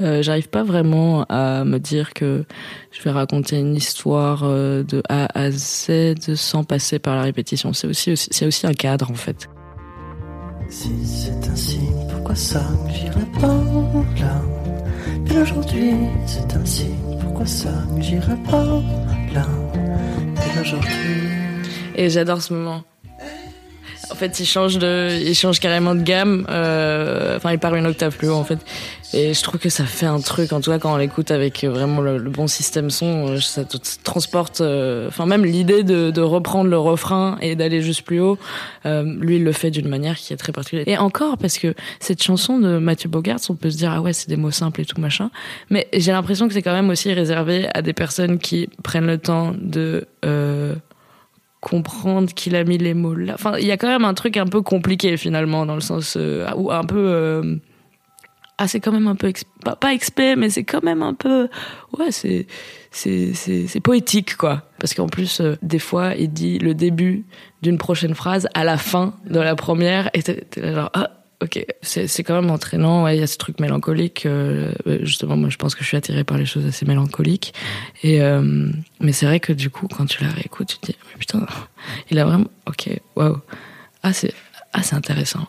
Euh, 0.00 0.22
J'arrive 0.22 0.48
pas 0.48 0.62
vraiment 0.62 1.24
à 1.28 1.64
me 1.64 1.78
dire 1.78 2.14
que 2.14 2.44
je 2.90 3.02
vais 3.02 3.10
raconter 3.10 3.58
une 3.58 3.76
histoire 3.76 4.42
euh, 4.44 4.82
de 4.84 5.02
A 5.10 5.28
à 5.38 5.50
Z 5.50 6.34
sans 6.34 6.64
passer 6.64 6.98
par 6.98 7.14
la 7.14 7.22
répétition. 7.22 7.74
C'est 7.74 7.86
aussi, 7.86 8.16
c'est 8.16 8.46
aussi 8.46 8.66
un 8.66 8.74
cadre 8.74 9.10
en 9.10 9.14
fait. 9.14 9.48
Si 10.70 10.90
c'est 11.04 11.48
ainsi, 11.50 11.80
pourquoi 12.10 12.34
ça 12.34 12.62
j'irai 12.90 13.24
pas 13.40 13.48
là? 14.18 14.42
Puis 15.26 15.36
aujourd'hui, 15.36 15.92
c'est 16.26 16.56
ainsi, 16.56 16.86
pourquoi 17.20 17.46
ça 17.46 17.70
j'irai 17.98 18.36
pas 18.50 18.64
là? 19.34 19.46
Puis 20.36 20.60
aujourd'hui. 20.60 21.37
Et 21.98 22.10
j'adore 22.10 22.40
ce 22.40 22.54
moment. 22.54 22.84
En 24.10 24.14
fait, 24.14 24.38
il 24.38 24.46
change 24.46 24.78
de, 24.78 25.10
il 25.20 25.34
change 25.34 25.58
carrément 25.58 25.96
de 25.96 26.02
gamme. 26.02 26.46
Euh, 26.48 27.36
enfin, 27.36 27.52
il 27.52 27.58
part 27.58 27.74
une 27.74 27.86
octave 27.86 28.16
plus 28.16 28.28
haut 28.28 28.36
en 28.36 28.44
fait. 28.44 28.60
Et 29.14 29.34
je 29.34 29.42
trouve 29.42 29.58
que 29.58 29.68
ça 29.68 29.84
fait 29.84 30.06
un 30.06 30.20
truc. 30.20 30.52
En 30.52 30.60
tout 30.60 30.70
cas, 30.70 30.78
quand 30.78 30.94
on 30.94 30.96
l'écoute 30.96 31.32
avec 31.32 31.64
vraiment 31.64 32.00
le, 32.00 32.18
bon 32.20 32.46
système 32.46 32.88
son, 32.88 33.30
euh, 33.30 33.40
ça 33.40 33.64
te 33.64 33.78
transporte. 34.04 34.60
Euh, 34.60 35.08
enfin, 35.08 35.26
même 35.26 35.44
l'idée 35.44 35.82
de, 35.82 36.20
reprendre 36.20 36.70
le 36.70 36.78
refrain 36.78 37.36
et 37.40 37.56
d'aller 37.56 37.82
juste 37.82 38.02
plus 38.02 38.20
haut. 38.20 38.38
Euh, 38.86 39.02
lui, 39.02 39.36
il 39.36 39.44
le 39.44 39.52
fait 39.52 39.72
d'une 39.72 39.88
manière 39.88 40.16
qui 40.16 40.32
est 40.32 40.36
très 40.36 40.52
particulière. 40.52 40.86
Et 40.86 40.96
encore, 40.96 41.36
parce 41.36 41.58
que 41.58 41.74
cette 41.98 42.22
chanson 42.22 42.60
de 42.60 42.78
Mathieu 42.78 43.08
Bogart, 43.08 43.40
on 43.48 43.56
peut 43.56 43.70
se 43.70 43.76
dire 43.76 43.90
ah 43.92 44.00
ouais, 44.00 44.12
c'est 44.12 44.28
des 44.28 44.36
mots 44.36 44.52
simples 44.52 44.82
et 44.82 44.84
tout 44.84 45.00
machin. 45.00 45.30
Mais 45.68 45.88
j'ai 45.92 46.12
l'impression 46.12 46.46
que 46.46 46.54
c'est 46.54 46.62
quand 46.62 46.72
même 46.74 46.90
aussi 46.90 47.12
réservé 47.12 47.66
à 47.74 47.82
des 47.82 47.92
personnes 47.92 48.38
qui 48.38 48.68
prennent 48.84 49.06
le 49.06 49.18
temps 49.18 49.52
de 49.60 50.06
comprendre 51.60 52.32
qu'il 52.32 52.54
a 52.56 52.64
mis 52.64 52.78
les 52.78 52.94
mots 52.94 53.14
là. 53.14 53.34
Enfin, 53.34 53.58
il 53.58 53.66
y 53.66 53.72
a 53.72 53.76
quand 53.76 53.88
même 53.88 54.04
un 54.04 54.14
truc 54.14 54.36
un 54.36 54.46
peu 54.46 54.62
compliqué 54.62 55.16
finalement 55.16 55.66
dans 55.66 55.74
le 55.74 55.80
sens 55.80 56.16
ou 56.56 56.70
un 56.70 56.84
peu 56.84 57.60
ah 58.58 58.66
c'est 58.66 58.80
quand 58.80 58.92
même 58.92 59.06
un 59.06 59.14
peu 59.14 59.32
pas, 59.64 59.76
pas 59.76 59.94
expert 59.94 60.36
mais 60.36 60.50
c'est 60.50 60.64
quand 60.64 60.82
même 60.82 61.02
un 61.02 61.14
peu 61.14 61.48
ouais 61.98 62.10
c'est 62.10 62.46
c'est 62.90 63.32
c'est 63.34 63.80
poétique 63.80 64.36
quoi 64.36 64.64
parce 64.80 64.94
qu'en 64.94 65.06
plus 65.06 65.40
euh, 65.40 65.56
des 65.62 65.78
fois 65.78 66.14
il 66.14 66.32
dit 66.32 66.58
le 66.58 66.74
début 66.74 67.24
d'une 67.62 67.78
prochaine 67.78 68.14
phrase 68.14 68.48
à 68.54 68.64
la 68.64 68.76
fin 68.76 69.14
de 69.24 69.38
la 69.38 69.54
première 69.54 70.10
et 70.12 70.22
t'es 70.22 70.44
genre 70.74 70.90
ah 70.92 71.10
ok 71.42 71.64
c'est 71.82 72.24
quand 72.24 72.34
même 72.34 72.50
entraînant 72.50 73.04
ouais 73.04 73.16
il 73.16 73.20
y 73.20 73.22
a 73.22 73.26
ce 73.26 73.38
truc 73.38 73.60
mélancolique 73.60 74.26
euh, 74.26 74.72
justement 75.02 75.36
moi 75.36 75.48
je 75.50 75.56
pense 75.56 75.74
que 75.74 75.82
je 75.82 75.88
suis 75.88 75.96
attirée 75.96 76.24
par 76.24 76.36
les 76.36 76.46
choses 76.46 76.66
assez 76.66 76.84
mélancoliques. 76.84 77.54
Et 78.02 78.20
euh, 78.22 78.70
mais 79.00 79.12
c'est 79.12 79.26
vrai 79.26 79.40
que 79.40 79.52
du 79.52 79.70
coup 79.70 79.88
quand 79.88 80.06
tu 80.06 80.22
la 80.24 80.30
réécoutes 80.30 80.68
tu 80.68 80.78
te 80.78 80.86
dis 80.86 80.98
mais 81.10 81.18
putain 81.18 81.46
il 82.10 82.18
a 82.18 82.24
vraiment 82.24 82.50
ok 82.66 82.90
waouh. 83.14 83.40
Ah 84.02 84.12
c'est 84.12 84.34
ah 84.72 84.82
c'est 84.82 84.96
intéressant. 84.96 85.46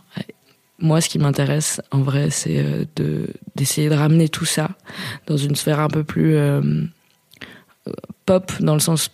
Moi, 0.81 1.01
ce 1.01 1.09
qui 1.09 1.19
m'intéresse, 1.19 1.81
en 1.91 1.99
vrai, 1.99 2.29
c'est 2.29 2.59
euh, 2.59 2.85
de 2.95 3.27
d'essayer 3.55 3.89
de 3.89 3.95
ramener 3.95 4.29
tout 4.29 4.45
ça 4.45 4.69
dans 5.27 5.35
une 5.35 5.57
sphère 5.57 5.81
un 5.81 5.89
peu 5.89 6.05
plus 6.05 6.37
pop, 8.25 8.51
dans 8.61 8.75
le 8.75 8.79
sens 8.79 9.11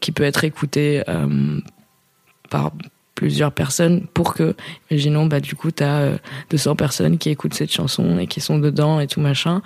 qui 0.00 0.12
peut 0.12 0.22
être 0.22 0.44
écouté 0.44 1.02
par 2.50 2.70
plusieurs 3.22 3.52
personnes 3.52 4.08
pour 4.14 4.34
que, 4.34 4.56
imaginons, 4.90 5.26
bah, 5.26 5.38
du 5.38 5.54
coup, 5.54 5.70
tu 5.70 5.84
as 5.84 6.18
200 6.50 6.74
personnes 6.74 7.18
qui 7.18 7.30
écoutent 7.30 7.54
cette 7.54 7.72
chanson 7.72 8.18
et 8.18 8.26
qui 8.26 8.40
sont 8.40 8.58
dedans 8.58 8.98
et 8.98 9.06
tout 9.06 9.20
machin. 9.20 9.62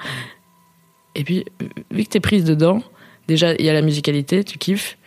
Et 1.15 1.25
puis, 1.25 1.47
vu 1.91 2.05
que 2.05 2.11
tu 2.11 2.19
es 2.19 2.21
prise 2.21 2.45
dedans, 2.45 2.83
déjà, 3.29 3.55
il 3.55 3.65
y 3.65 3.71
a 3.71 3.73
la 3.73 3.81
musicalité, 3.81 4.45
tu 4.45 4.59
kiffes. 4.59 4.99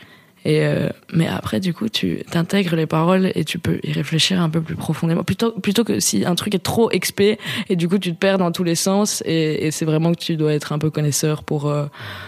Et 0.45 0.63
euh, 0.63 0.89
mais 1.13 1.27
après, 1.27 1.59
du 1.59 1.73
coup, 1.73 1.89
tu 1.89 2.23
t'intègres 2.31 2.75
les 2.75 2.87
paroles 2.87 3.31
et 3.35 3.43
tu 3.43 3.59
peux 3.59 3.79
y 3.83 3.91
réfléchir 3.91 4.41
un 4.41 4.49
peu 4.49 4.61
plus 4.61 4.75
profondément. 4.75 5.23
Plutôt, 5.23 5.51
plutôt 5.51 5.83
que 5.83 5.99
si 5.99 6.25
un 6.25 6.33
truc 6.33 6.55
est 6.55 6.63
trop 6.63 6.89
expé 6.91 7.37
et 7.67 7.75
du 7.75 7.89
coup 7.89 7.99
tu 7.99 8.13
te 8.13 8.17
perds 8.17 8.37
dans 8.37 8.51
tous 8.53 8.63
les 8.63 8.75
sens. 8.75 9.21
Et, 9.25 9.67
et 9.67 9.71
c'est 9.71 9.83
vraiment 9.83 10.13
que 10.13 10.19
tu 10.19 10.37
dois 10.37 10.53
être 10.53 10.71
un 10.71 10.79
peu 10.79 10.89
connaisseur 10.89 11.43
pour 11.43 11.67
euh, 11.67 11.87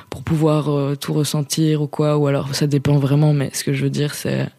pour 0.09 0.23
pouvoir 0.23 0.69
euh, 0.69 0.95
tout 0.95 1.13
ressentir 1.13 1.81
ou 1.81 1.87
quoi. 1.87 2.17
Ou 2.17 2.27
alors 2.27 2.53
ça 2.53 2.67
dépend 2.67 2.97
vraiment. 2.99 3.33
Mais 3.33 3.49
ce 3.53 3.63
que 3.63 3.71
je 3.71 3.81
veux 3.81 3.89
dire, 3.89 4.13
c'est 4.13 4.49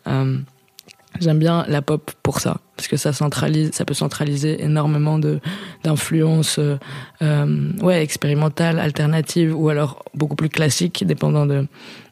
J'aime 1.21 1.39
bien 1.39 1.65
la 1.69 1.83
pop 1.83 2.11
pour 2.23 2.41
ça, 2.41 2.59
parce 2.77 2.89
que 2.89 2.97
ça 2.97 3.13
centralise, 3.13 3.71
ça 3.73 3.85
peut 3.85 3.95
centraliser 3.95 4.63
énormément 4.63 5.19
de 5.19 5.41
d'influences, 5.85 6.59
euh, 6.59 7.73
ouais, 7.81 8.03
expérimentales, 8.03 8.79
alternatives, 8.79 9.55
ou 9.55 9.69
alors 9.69 10.05
beaucoup 10.15 10.37
plus 10.37 10.49
classiques, 10.49 11.05
dépendant 11.07 11.47
de 11.47 11.67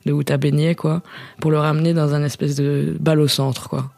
de 0.07 0.13
où 0.13 0.23
t'as 0.23 0.37
baigné, 0.37 0.75
quoi, 0.75 1.03
pour 1.41 1.51
le 1.51 1.59
ramener 1.59 1.95
dans 1.95 2.15
un 2.15 2.23
espèce 2.25 2.57
de 2.57 2.97
balle 3.01 3.21
au 3.21 3.29
centre, 3.29 3.69
quoi. 3.69 3.91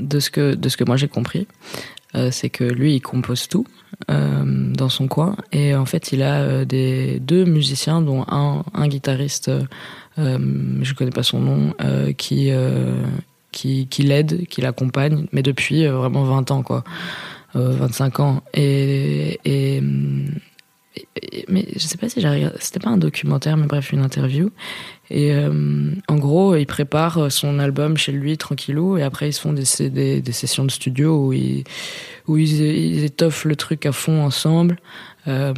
De 0.00 0.18
ce 0.18 0.30
que 0.30 0.54
de 0.54 0.68
ce 0.68 0.76
que 0.76 0.84
moi 0.84 0.96
j'ai 0.96 1.08
compris, 1.08 1.46
euh, 1.46 2.01
c'est 2.30 2.50
que 2.50 2.64
lui 2.64 2.94
il 2.96 3.00
compose 3.00 3.48
tout 3.48 3.66
euh, 4.10 4.44
dans 4.46 4.88
son 4.88 5.08
coin, 5.08 5.36
et 5.52 5.74
en 5.74 5.86
fait 5.86 6.12
il 6.12 6.22
a 6.22 6.40
euh, 6.40 6.64
des 6.64 7.20
deux 7.20 7.44
musiciens, 7.44 8.02
dont 8.02 8.24
un 8.28 8.64
un 8.74 8.88
guitariste 8.88 9.50
euh, 10.18 10.38
je 10.82 10.94
connais 10.94 11.10
pas 11.10 11.22
son 11.22 11.40
nom, 11.40 11.74
euh, 11.82 12.12
qui, 12.12 12.50
euh, 12.50 13.02
qui, 13.50 13.86
qui 13.88 14.02
l'aide, 14.02 14.46
qui 14.46 14.60
l'accompagne, 14.60 15.26
mais 15.32 15.42
depuis 15.42 15.86
vraiment 15.86 16.24
20 16.24 16.50
ans, 16.50 16.62
quoi. 16.62 16.84
25 17.54 18.20
ans. 18.20 18.42
Et, 18.54 19.38
et, 19.44 19.82
mais 21.48 21.66
je 21.74 21.78
sais 21.78 21.98
pas 21.98 22.08
si 22.08 22.20
j'ai 22.20 22.48
c'était 22.60 22.80
pas 22.80 22.90
un 22.90 22.98
documentaire, 22.98 23.56
mais 23.56 23.66
bref, 23.66 23.92
une 23.92 24.02
interview. 24.02 24.50
Et 25.10 25.34
en 26.08 26.16
gros, 26.16 26.54
il 26.56 26.66
prépare 26.66 27.30
son 27.30 27.58
album 27.58 27.96
chez 27.96 28.12
lui 28.12 28.38
tranquillou, 28.38 28.96
et 28.96 29.02
après 29.02 29.28
ils 29.28 29.32
se 29.32 29.40
font 29.40 29.52
des, 29.52 29.64
sessions 30.32 30.64
de 30.64 30.70
studio 30.70 31.26
où 31.26 31.32
ils, 31.32 31.64
où 32.28 32.38
étoffent 32.38 33.44
le 33.44 33.56
truc 33.56 33.84
à 33.86 33.92
fond 33.92 34.22
ensemble. 34.22 34.78
Euh, 35.28 35.54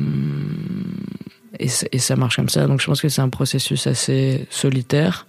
et, 1.59 1.69
et, 1.93 1.99
ça 1.99 2.17
marche 2.17 2.37
comme 2.37 2.49
ça. 2.49 2.67
Donc 2.67 2.81
je 2.81 2.87
pense 2.87 3.01
que 3.01 3.09
c'est 3.09 3.23
un 3.23 3.29
processus 3.29 3.87
assez 3.87 4.47
solitaire 4.51 5.27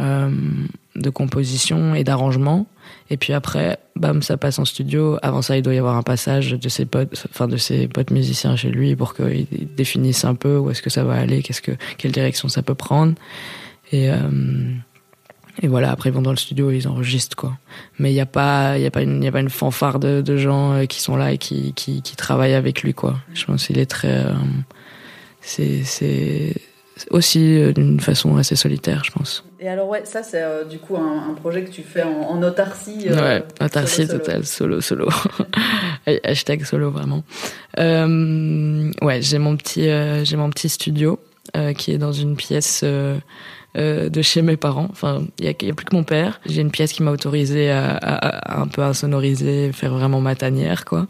euh, 0.00 0.30
de 0.96 1.10
composition 1.10 1.94
et 1.94 2.04
d'arrangement. 2.04 2.66
Et 3.10 3.16
puis 3.16 3.32
après, 3.32 3.78
bam, 3.96 4.22
ça 4.22 4.36
passe 4.36 4.58
en 4.58 4.64
studio. 4.64 5.18
Avant 5.22 5.42
ça, 5.42 5.56
il 5.56 5.62
doit 5.62 5.74
y 5.74 5.78
avoir 5.78 5.96
un 5.96 6.02
passage 6.02 6.52
de 6.52 6.68
ses 6.68 6.86
potes, 6.86 7.26
enfin 7.30 7.48
de 7.48 7.56
ses 7.56 7.88
potes 7.88 8.10
musiciens 8.10 8.56
chez 8.56 8.70
lui 8.70 8.96
pour 8.96 9.14
qu'ils 9.14 9.46
définissent 9.76 10.24
un 10.24 10.34
peu 10.34 10.56
où 10.56 10.70
est-ce 10.70 10.82
que 10.82 10.90
ça 10.90 11.04
va 11.04 11.14
aller, 11.14 11.42
qu'est-ce 11.42 11.62
que, 11.62 11.72
quelle 11.98 12.12
direction 12.12 12.48
ça 12.48 12.62
peut 12.62 12.74
prendre. 12.74 13.14
Et 13.90 14.10
euh, 14.10 14.16
voilà, 15.64 15.90
après 15.90 16.08
ils 16.08 16.12
vont 16.12 16.22
dans 16.22 16.30
le 16.30 16.36
studio 16.36 16.70
et 16.70 16.76
ils 16.76 16.88
enregistrent 16.88 17.36
quoi. 17.36 17.58
Mais 17.98 18.10
il 18.10 18.14
n'y 18.14 18.20
a 18.20 18.26
pas, 18.26 18.78
il 18.78 18.90
une, 19.02 19.22
y 19.22 19.28
a 19.28 19.32
pas 19.32 19.40
une 19.40 19.50
fanfare 19.50 19.98
de, 19.98 20.36
gens 20.36 20.72
euh, 20.72 20.84
qui 20.86 21.02
sont 21.02 21.16
là 21.16 21.32
et 21.32 21.38
qui 21.38 22.02
travaillent 22.16 22.54
avec 22.54 22.82
lui 22.82 22.94
quoi. 22.94 23.18
Je 23.34 23.44
pense 23.44 23.66
qu'il 23.66 23.78
est 23.78 23.86
très, 23.86 24.24
euh, 24.26 24.32
c'est 25.42 26.54
aussi 27.10 27.58
euh, 27.58 27.72
d'une 27.72 28.00
façon 28.00 28.36
assez 28.36 28.56
solitaire, 28.56 29.02
je 29.04 29.10
pense. 29.10 29.44
Et 29.60 29.68
alors 29.68 29.88
ouais, 29.88 30.02
ça 30.04 30.22
c'est 30.22 30.42
euh, 30.42 30.64
du 30.64 30.78
coup 30.78 30.96
un, 30.96 31.34
projet 31.34 31.64
que 31.64 31.70
tu 31.70 31.82
fais 31.82 32.02
en, 32.02 32.42
autarcie. 32.42 33.06
Euh, 33.08 33.38
ouais, 33.38 33.44
autarcie 33.60 34.06
totale, 34.06 34.44
solo, 34.44 34.80
solo. 34.80 35.08
Hashtag 36.24 36.64
solo 36.64 36.90
vraiment. 36.90 37.22
ouais, 37.78 39.22
j'ai 39.22 39.38
mon 39.38 39.56
petit, 39.56 39.88
j'ai 40.24 40.36
mon 40.36 40.50
petit 40.50 40.68
studio 40.68 41.18
qui 41.76 41.92
est 41.92 41.98
dans 41.98 42.12
une 42.12 42.36
pièce. 42.36 42.84
de 42.84 44.22
chez 44.22 44.42
mes 44.42 44.56
parents. 44.56 44.88
Enfin, 44.90 45.22
il 45.38 45.46
y, 45.46 45.48
a, 45.48 45.74
plus 45.74 45.86
que 45.86 45.96
mon 45.96 46.04
père. 46.04 46.40
J'ai 46.46 46.60
une 46.60 46.70
pièce 46.70 46.92
qui 46.92 47.02
m'a 47.02 47.10
autorisé 47.10 47.70
à, 47.70 47.96
à, 47.96 48.60
un 48.60 48.66
peu 48.66 48.82
insonoriser, 48.82 49.72
faire 49.72 49.94
vraiment 49.94 50.20
ma 50.20 50.34
tanière, 50.34 50.84
quoi. 50.84 51.06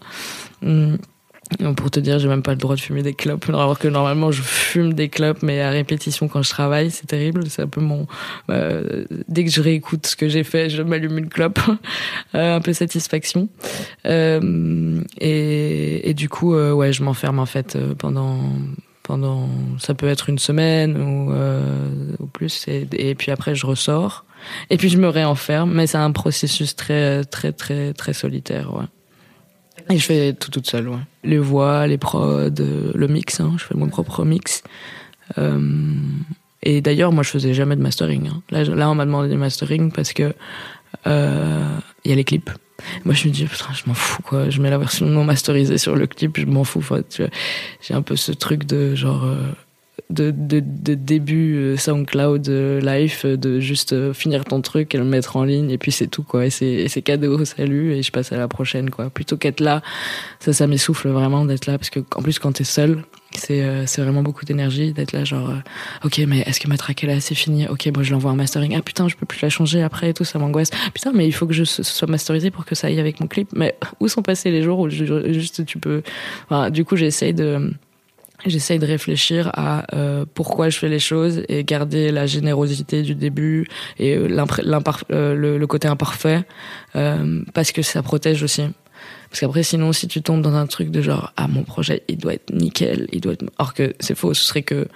Pour 1.76 1.90
te 1.90 2.00
dire, 2.00 2.18
j'ai 2.18 2.28
même 2.28 2.42
pas 2.42 2.52
le 2.52 2.58
droit 2.58 2.76
de 2.76 2.80
fumer 2.80 3.02
des 3.02 3.14
clopes. 3.14 3.48
Alors 3.48 3.78
que 3.78 3.88
normalement, 3.88 4.30
je 4.30 4.42
fume 4.42 4.94
des 4.94 5.08
clopes, 5.08 5.42
mais 5.42 5.60
à 5.60 5.70
répétition 5.70 6.28
quand 6.28 6.42
je 6.42 6.50
travaille, 6.50 6.90
c'est 6.90 7.06
terrible. 7.06 7.44
C'est 7.48 7.62
un 7.62 7.68
peu 7.68 7.80
mon. 7.80 8.06
Euh, 8.50 9.04
dès 9.28 9.44
que 9.44 9.50
je 9.50 9.60
réécoute 9.60 10.06
ce 10.06 10.16
que 10.16 10.28
j'ai 10.28 10.44
fait, 10.44 10.70
je 10.70 10.82
m'allume 10.82 11.18
une 11.18 11.28
clope, 11.28 11.60
euh, 12.34 12.56
un 12.56 12.60
peu 12.60 12.72
satisfaction. 12.72 13.48
Euh, 14.06 15.00
et, 15.20 16.10
et, 16.10 16.14
du 16.14 16.28
coup, 16.28 16.54
euh, 16.54 16.72
ouais, 16.72 16.92
je 16.92 17.02
m'enferme 17.02 17.38
en 17.38 17.46
fait 17.46 17.76
euh, 17.76 17.94
pendant 17.94 18.38
pendant. 19.02 19.48
Ça 19.78 19.94
peut 19.94 20.08
être 20.08 20.28
une 20.28 20.38
semaine 20.38 20.96
ou, 20.96 21.32
ou 22.22 22.26
plus, 22.26 22.66
et, 22.68 22.86
et 22.92 23.14
puis 23.14 23.32
après, 23.32 23.54
je 23.54 23.66
ressors. 23.66 24.24
Et 24.70 24.76
puis 24.76 24.88
je 24.88 24.98
me 24.98 25.08
réenferme, 25.08 25.72
mais 25.72 25.86
c'est 25.86 25.98
un 25.98 26.12
processus 26.12 26.74
très 26.76 27.24
très 27.24 27.52
très 27.52 27.92
très 27.92 28.12
solitaire. 28.12 28.74
Ouais. 28.74 28.84
Et 29.90 29.98
je 29.98 30.04
fais 30.04 30.32
tout 30.32 30.50
toute 30.50 30.68
seule, 30.68 30.88
ouais. 30.88 30.98
Les 31.24 31.38
voix, 31.38 31.86
les 31.86 31.98
prods, 31.98 32.50
le 32.58 33.06
mix, 33.08 33.40
hein, 33.40 33.54
je 33.58 33.64
fais 33.64 33.74
mon 33.74 33.88
propre 33.88 34.24
mix. 34.24 34.62
Euh, 35.38 35.60
et 36.62 36.80
d'ailleurs, 36.80 37.12
moi, 37.12 37.22
je 37.22 37.30
faisais 37.30 37.54
jamais 37.54 37.76
de 37.76 37.82
mastering. 37.82 38.28
Hein. 38.28 38.42
Là, 38.50 38.64
là, 38.64 38.90
on 38.90 38.94
m'a 38.94 39.04
demandé 39.04 39.28
du 39.28 39.36
mastering 39.36 39.90
parce 39.92 40.12
que 40.12 40.34
euh, 41.06 41.78
il 42.04 42.10
y 42.10 42.12
a 42.12 42.16
les 42.16 42.24
clips. 42.24 42.50
Moi, 43.04 43.14
je 43.14 43.28
me 43.28 43.32
dis, 43.32 43.44
putain, 43.44 43.72
je 43.72 43.82
m'en 43.86 43.94
fous, 43.94 44.22
quoi. 44.22 44.50
Je 44.50 44.60
mets 44.60 44.70
la 44.70 44.78
version 44.78 45.06
non 45.06 45.24
masterisée 45.24 45.78
sur 45.78 45.96
le 45.96 46.06
clip, 46.06 46.38
je 46.38 46.46
m'en 46.46 46.64
fous. 46.64 46.84
J'ai 47.80 47.94
un 47.94 48.02
peu 48.02 48.16
ce 48.16 48.32
truc 48.32 48.64
de 48.64 48.94
genre. 48.94 49.24
Euh, 49.24 49.52
de, 50.12 50.30
de, 50.30 50.60
de, 50.60 50.94
début 50.94 51.56
euh, 51.56 51.76
SoundCloud 51.76 52.48
euh, 52.48 52.80
live, 52.80 53.18
euh, 53.24 53.36
de 53.36 53.60
juste 53.60 54.12
finir 54.12 54.44
ton 54.44 54.60
truc 54.60 54.94
et 54.94 54.98
le 54.98 55.04
mettre 55.04 55.36
en 55.36 55.44
ligne 55.44 55.70
et 55.70 55.78
puis 55.78 55.90
c'est 55.90 56.06
tout 56.06 56.22
quoi. 56.22 56.46
Et 56.46 56.50
c'est 56.50 57.02
cadeau, 57.02 57.44
salut 57.44 57.92
et 57.92 58.02
je 58.02 58.12
passe 58.12 58.32
à 58.32 58.36
la 58.36 58.48
prochaine 58.48 58.90
quoi. 58.90 59.10
Plutôt 59.10 59.36
qu'être 59.36 59.60
là, 59.60 59.82
ça 60.40 60.52
ça 60.52 60.66
m'essouffle 60.66 61.08
vraiment 61.08 61.44
d'être 61.44 61.66
là 61.66 61.78
parce 61.78 61.90
que 61.90 62.00
en 62.14 62.22
plus 62.22 62.38
quand 62.38 62.52
t'es 62.52 62.64
seul, 62.64 63.02
c'est 63.34 63.86
c'est 63.86 64.02
vraiment 64.02 64.22
beaucoup 64.22 64.44
d'énergie 64.44 64.92
d'être 64.92 65.12
là 65.12 65.24
genre 65.24 65.54
ok 66.04 66.18
mais 66.28 66.40
est-ce 66.40 66.60
que 66.60 66.68
ma 66.68 66.76
track 66.76 67.02
est 67.02 67.06
là 67.06 67.18
c'est 67.18 67.34
fini 67.34 67.66
ok 67.66 67.90
bon 67.90 68.02
je 68.02 68.12
l'envoie 68.12 68.30
en 68.30 68.36
mastering 68.36 68.74
ah 68.76 68.82
putain 68.82 69.08
je 69.08 69.16
peux 69.16 69.24
plus 69.24 69.40
la 69.40 69.48
changer 69.48 69.80
après 69.82 70.10
et 70.10 70.12
tout 70.12 70.24
ça 70.24 70.38
m'angoisse 70.38 70.68
putain 70.92 71.12
mais 71.14 71.26
il 71.26 71.32
faut 71.32 71.46
que 71.46 71.54
je 71.54 71.64
sois 71.64 72.08
masterisé 72.08 72.50
pour 72.50 72.66
que 72.66 72.74
ça 72.74 72.88
aille 72.88 73.00
avec 73.00 73.20
mon 73.20 73.28
clip 73.28 73.48
mais 73.54 73.74
où 74.00 74.08
sont 74.08 74.20
passés 74.20 74.50
les 74.50 74.62
jours 74.62 74.80
où 74.80 74.90
juste 74.90 75.64
tu 75.64 75.78
peux 75.78 76.02
enfin, 76.44 76.68
du 76.68 76.84
coup 76.84 76.96
j'essaye 76.96 77.32
de 77.32 77.72
J'essaye 78.44 78.80
de 78.80 78.86
réfléchir 78.86 79.50
à 79.54 79.84
euh, 79.94 80.24
pourquoi 80.34 80.68
je 80.68 80.78
fais 80.78 80.88
les 80.88 80.98
choses 80.98 81.44
et 81.48 81.62
garder 81.62 82.10
la 82.10 82.26
générosité 82.26 83.02
du 83.02 83.14
début 83.14 83.68
et 83.98 84.16
euh, 84.16 84.44
euh, 85.12 85.34
le, 85.34 85.58
le, 85.58 85.66
côté 85.68 85.86
imparfait 85.86 86.44
euh, 86.96 87.42
parce 87.54 87.70
que 87.70 87.82
ça 87.82 88.02
protège 88.02 88.42
aussi. 88.42 88.62
Parce 89.30 89.40
qu'après, 89.40 89.62
sinon, 89.62 89.92
si 89.92 90.08
tu 90.08 90.22
tombes 90.22 90.42
dans 90.42 90.54
un 90.54 90.66
truc 90.66 90.90
de 90.90 91.00
genre 91.02 91.32
ah 91.36 91.46
mon 91.46 91.62
projet 91.62 92.02
il 92.08 92.18
doit 92.18 92.34
être 92.34 92.52
nickel, 92.52 93.06
il 93.12 93.20
doit 93.20 93.34
être, 93.34 93.44
or 93.58 93.74
que 93.74 93.94
c'est 94.00 94.16
faux, 94.16 94.34
ce 94.34 94.44
serait 94.44 94.62
que 94.62 94.88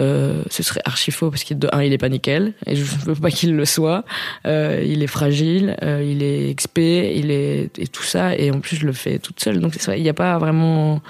euh, 0.00 0.42
ce 0.48 0.62
serait 0.62 0.80
archi 0.84 1.10
faux 1.10 1.28
parce 1.28 1.42
qu'il 1.42 1.58
de 1.58 1.68
un 1.72 1.82
il 1.82 1.92
est 1.92 1.98
pas 1.98 2.08
nickel 2.08 2.54
et 2.66 2.76
je 2.76 2.84
veux 2.84 3.14
pas 3.16 3.30
qu'il 3.30 3.54
le 3.54 3.64
soit. 3.66 4.04
Euh, 4.46 4.82
il 4.86 5.02
est 5.02 5.08
fragile, 5.08 5.76
il 5.82 6.22
est 6.22 6.48
expé, 6.50 7.12
il 7.16 7.30
est 7.30 7.78
et 7.78 7.86
tout 7.86 8.02
ça 8.02 8.34
et 8.34 8.50
en 8.50 8.60
plus 8.60 8.76
je 8.76 8.86
le 8.86 8.92
fais 8.92 9.18
toute 9.18 9.40
seule 9.40 9.60
donc 9.60 9.76
il 9.94 10.02
n'y 10.02 10.08
a 10.08 10.14
pas 10.14 10.38
vraiment 10.38 11.02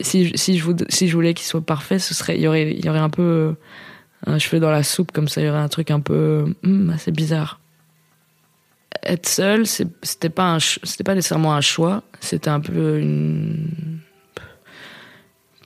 si, 0.00 0.32
si, 0.34 0.58
je, 0.58 1.12
voulais 1.12 1.34
qu'il 1.34 1.46
soit 1.46 1.60
parfait, 1.60 1.98
ce 1.98 2.14
serait, 2.14 2.36
il 2.36 2.42
y 2.42 2.48
aurait, 2.48 2.98
un 2.98 3.10
peu, 3.10 3.54
un 4.26 4.38
cheveu 4.38 4.60
dans 4.60 4.70
la 4.70 4.82
soupe, 4.82 5.12
comme 5.12 5.28
ça, 5.28 5.40
il 5.40 5.46
y 5.46 5.48
aurait 5.48 5.58
un 5.58 5.68
truc 5.68 5.90
un 5.90 6.00
peu 6.00 6.54
hmm, 6.62 6.90
assez 6.90 7.12
bizarre. 7.12 7.60
Être 9.04 9.28
seul, 9.28 9.66
c'était 9.66 10.28
pas, 10.28 10.58
pas 11.04 11.14
nécessairement 11.14 11.54
un 11.54 11.60
choix, 11.60 12.02
c'était 12.20 12.50
un 12.50 12.60
peu 12.60 12.98
une. 12.98 14.00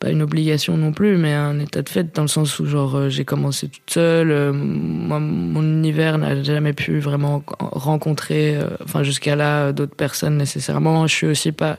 Pas 0.00 0.10
une 0.10 0.22
obligation 0.22 0.76
non 0.76 0.92
plus, 0.92 1.16
mais 1.16 1.32
un 1.32 1.60
état 1.60 1.80
de 1.80 1.88
fait, 1.88 2.12
dans 2.12 2.22
le 2.22 2.28
sens 2.28 2.58
où, 2.58 2.66
genre, 2.66 2.96
euh, 2.96 3.08
j'ai 3.08 3.24
commencé 3.24 3.68
toute 3.68 3.88
seule, 3.88 4.32
euh, 4.32 4.52
moi, 4.52 5.20
mon 5.20 5.62
univers 5.62 6.18
n'a 6.18 6.42
jamais 6.42 6.72
pu 6.72 6.98
vraiment 6.98 7.44
rencontrer, 7.60 8.56
euh, 8.56 8.70
enfin, 8.82 9.04
jusqu'à 9.04 9.36
là, 9.36 9.70
d'autres 9.70 9.94
personnes 9.94 10.36
nécessairement. 10.36 11.06
Je 11.06 11.14
suis 11.14 11.26
aussi 11.28 11.52
pas 11.52 11.78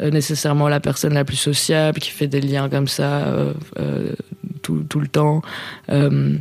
nécessairement 0.00 0.68
la 0.68 0.80
personne 0.80 1.14
la 1.14 1.24
plus 1.24 1.36
sociable 1.36 1.98
qui 1.98 2.10
fait 2.10 2.28
des 2.28 2.40
liens 2.40 2.68
comme 2.68 2.88
ça 2.88 3.26
tout, 4.62 4.84
tout 4.88 5.00
le 5.00 5.08
temps. 5.08 5.42
Euh, 5.90 6.36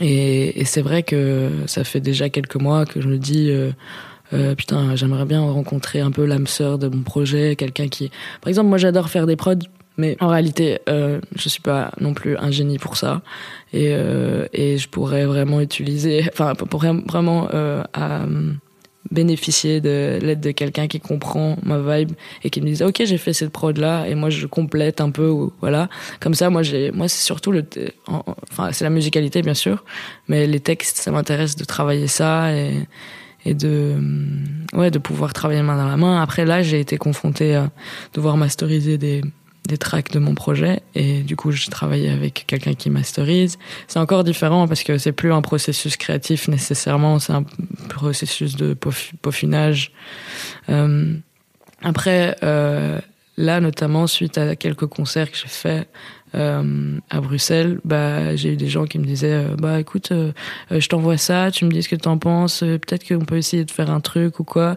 et, 0.00 0.64
c'est 0.64 0.82
vrai 0.82 1.02
que 1.02 1.50
ça 1.66 1.84
fait 1.84 2.00
déjà 2.00 2.28
quelques 2.28 2.56
mois 2.56 2.86
que 2.86 3.00
je 3.00 3.08
me 3.08 3.18
dis, 3.18 3.50
euh, 3.50 3.70
euh, 4.32 4.54
putain, 4.54 4.96
j'aimerais 4.96 5.24
bien 5.24 5.40
rencontrer 5.40 6.00
un 6.00 6.10
peu 6.10 6.24
l'âme 6.24 6.46
sœur 6.46 6.78
de 6.78 6.88
mon 6.88 7.02
projet, 7.02 7.56
quelqu'un 7.56 7.88
qui, 7.88 8.10
par 8.40 8.48
exemple, 8.48 8.68
moi 8.68 8.78
j'adore 8.78 9.08
faire 9.08 9.26
des 9.26 9.36
prods, 9.36 9.54
mais 9.96 10.16
en 10.20 10.28
réalité, 10.28 10.80
euh, 10.88 11.20
je 11.36 11.48
suis 11.48 11.62
pas 11.62 11.92
non 12.00 12.12
plus 12.14 12.36
un 12.36 12.50
génie 12.50 12.78
pour 12.78 12.96
ça, 12.96 13.22
et, 13.72 13.90
euh, 13.92 14.46
et 14.52 14.76
je 14.78 14.88
pourrais 14.88 15.24
vraiment 15.24 15.60
utiliser, 15.60 16.24
enfin, 16.32 16.54
pour 16.54 16.80
vraiment 16.80 17.48
euh, 17.54 17.82
à, 17.94 18.26
bénéficier 19.10 19.80
de 19.80 20.18
l'aide 20.20 20.40
de 20.40 20.50
quelqu'un 20.50 20.86
qui 20.88 21.00
comprend 21.00 21.56
ma 21.62 21.78
vibe 21.78 22.12
et 22.42 22.50
qui 22.50 22.60
me 22.60 22.66
dise 22.66 22.82
ok 22.82 23.02
j'ai 23.04 23.18
fait 23.18 23.32
cette 23.32 23.50
prod 23.50 23.76
là 23.76 24.06
et 24.06 24.14
moi 24.14 24.30
je 24.30 24.46
complète 24.46 25.00
un 25.00 25.10
peu 25.10 25.28
ou, 25.28 25.52
voilà. 25.60 25.88
Comme 26.20 26.34
ça 26.34 26.50
moi 26.50 26.62
j'ai 26.62 26.90
moi 26.92 27.08
c'est 27.08 27.24
surtout 27.24 27.52
le 27.52 27.64
enfin 28.08 28.72
c'est 28.72 28.84
la 28.84 28.90
musicalité 28.90 29.42
bien 29.42 29.54
sûr 29.54 29.84
mais 30.28 30.46
les 30.46 30.60
textes 30.60 30.98
ça 30.98 31.10
m'intéresse 31.10 31.56
de 31.56 31.64
travailler 31.64 32.06
ça 32.06 32.52
et 32.52 32.86
et 33.44 33.54
de 33.54 33.94
ouais 34.74 34.90
de 34.90 34.98
pouvoir 34.98 35.32
travailler 35.32 35.62
main 35.62 35.76
dans 35.76 35.88
la 35.88 35.96
main. 35.96 36.20
Après 36.20 36.44
là 36.44 36.62
j'ai 36.62 36.80
été 36.80 36.98
confrontée 36.98 37.54
à 37.54 37.70
devoir 38.12 38.36
masteriser 38.36 38.98
des 38.98 39.22
des 39.66 39.78
tracks 39.78 40.10
de 40.12 40.18
mon 40.18 40.34
projet 40.34 40.80
et 40.94 41.22
du 41.22 41.36
coup 41.36 41.50
je 41.50 41.68
travaillais 41.68 42.10
avec 42.10 42.44
quelqu'un 42.46 42.74
qui 42.74 42.90
masterise. 42.90 43.58
C'est 43.88 43.98
encore 43.98 44.24
différent 44.24 44.68
parce 44.68 44.82
que 44.82 44.98
c'est 44.98 45.12
plus 45.12 45.32
un 45.32 45.42
processus 45.42 45.96
créatif 45.96 46.48
nécessairement, 46.48 47.18
c'est 47.18 47.32
un 47.32 47.44
processus 47.88 48.56
de 48.56 48.74
peaufinage. 48.74 49.92
Euh, 50.68 51.14
après, 51.82 52.36
euh, 52.42 53.00
là 53.36 53.60
notamment 53.60 54.06
suite 54.06 54.38
à 54.38 54.56
quelques 54.56 54.86
concerts 54.86 55.30
que 55.30 55.36
j'ai 55.36 55.48
fait 55.48 55.88
euh, 56.34 56.98
à 57.08 57.20
Bruxelles, 57.20 57.80
bah, 57.84 58.34
j'ai 58.36 58.52
eu 58.52 58.56
des 58.56 58.68
gens 58.68 58.84
qui 58.84 58.98
me 58.98 59.04
disaient 59.04 59.32
euh, 59.32 59.56
bah 59.56 59.80
écoute, 59.80 60.10
euh, 60.12 60.32
je 60.70 60.86
t'envoie 60.88 61.16
ça, 61.16 61.50
tu 61.50 61.64
me 61.64 61.70
dis 61.70 61.82
ce 61.82 61.88
que 61.88 61.96
t'en 61.96 62.18
penses, 62.18 62.60
peut-être 62.60 63.06
qu'on 63.06 63.24
peut 63.24 63.36
essayer 63.36 63.64
de 63.64 63.70
faire 63.70 63.90
un 63.90 64.00
truc 64.00 64.40
ou 64.40 64.44
quoi. 64.44 64.76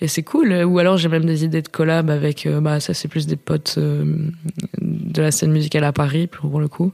Et 0.00 0.08
c'est 0.08 0.22
cool. 0.22 0.52
Ou 0.52 0.78
alors 0.78 0.96
j'ai 0.96 1.08
même 1.08 1.24
des 1.24 1.44
idées 1.44 1.62
de 1.62 1.68
collab 1.68 2.10
avec, 2.10 2.48
bah 2.60 2.80
ça 2.80 2.94
c'est 2.94 3.08
plus 3.08 3.26
des 3.26 3.36
potes 3.36 3.78
de 3.78 5.22
la 5.22 5.30
scène 5.30 5.52
musicale 5.52 5.84
à 5.84 5.92
Paris 5.92 6.26
pour 6.26 6.60
le 6.60 6.68
coup, 6.68 6.92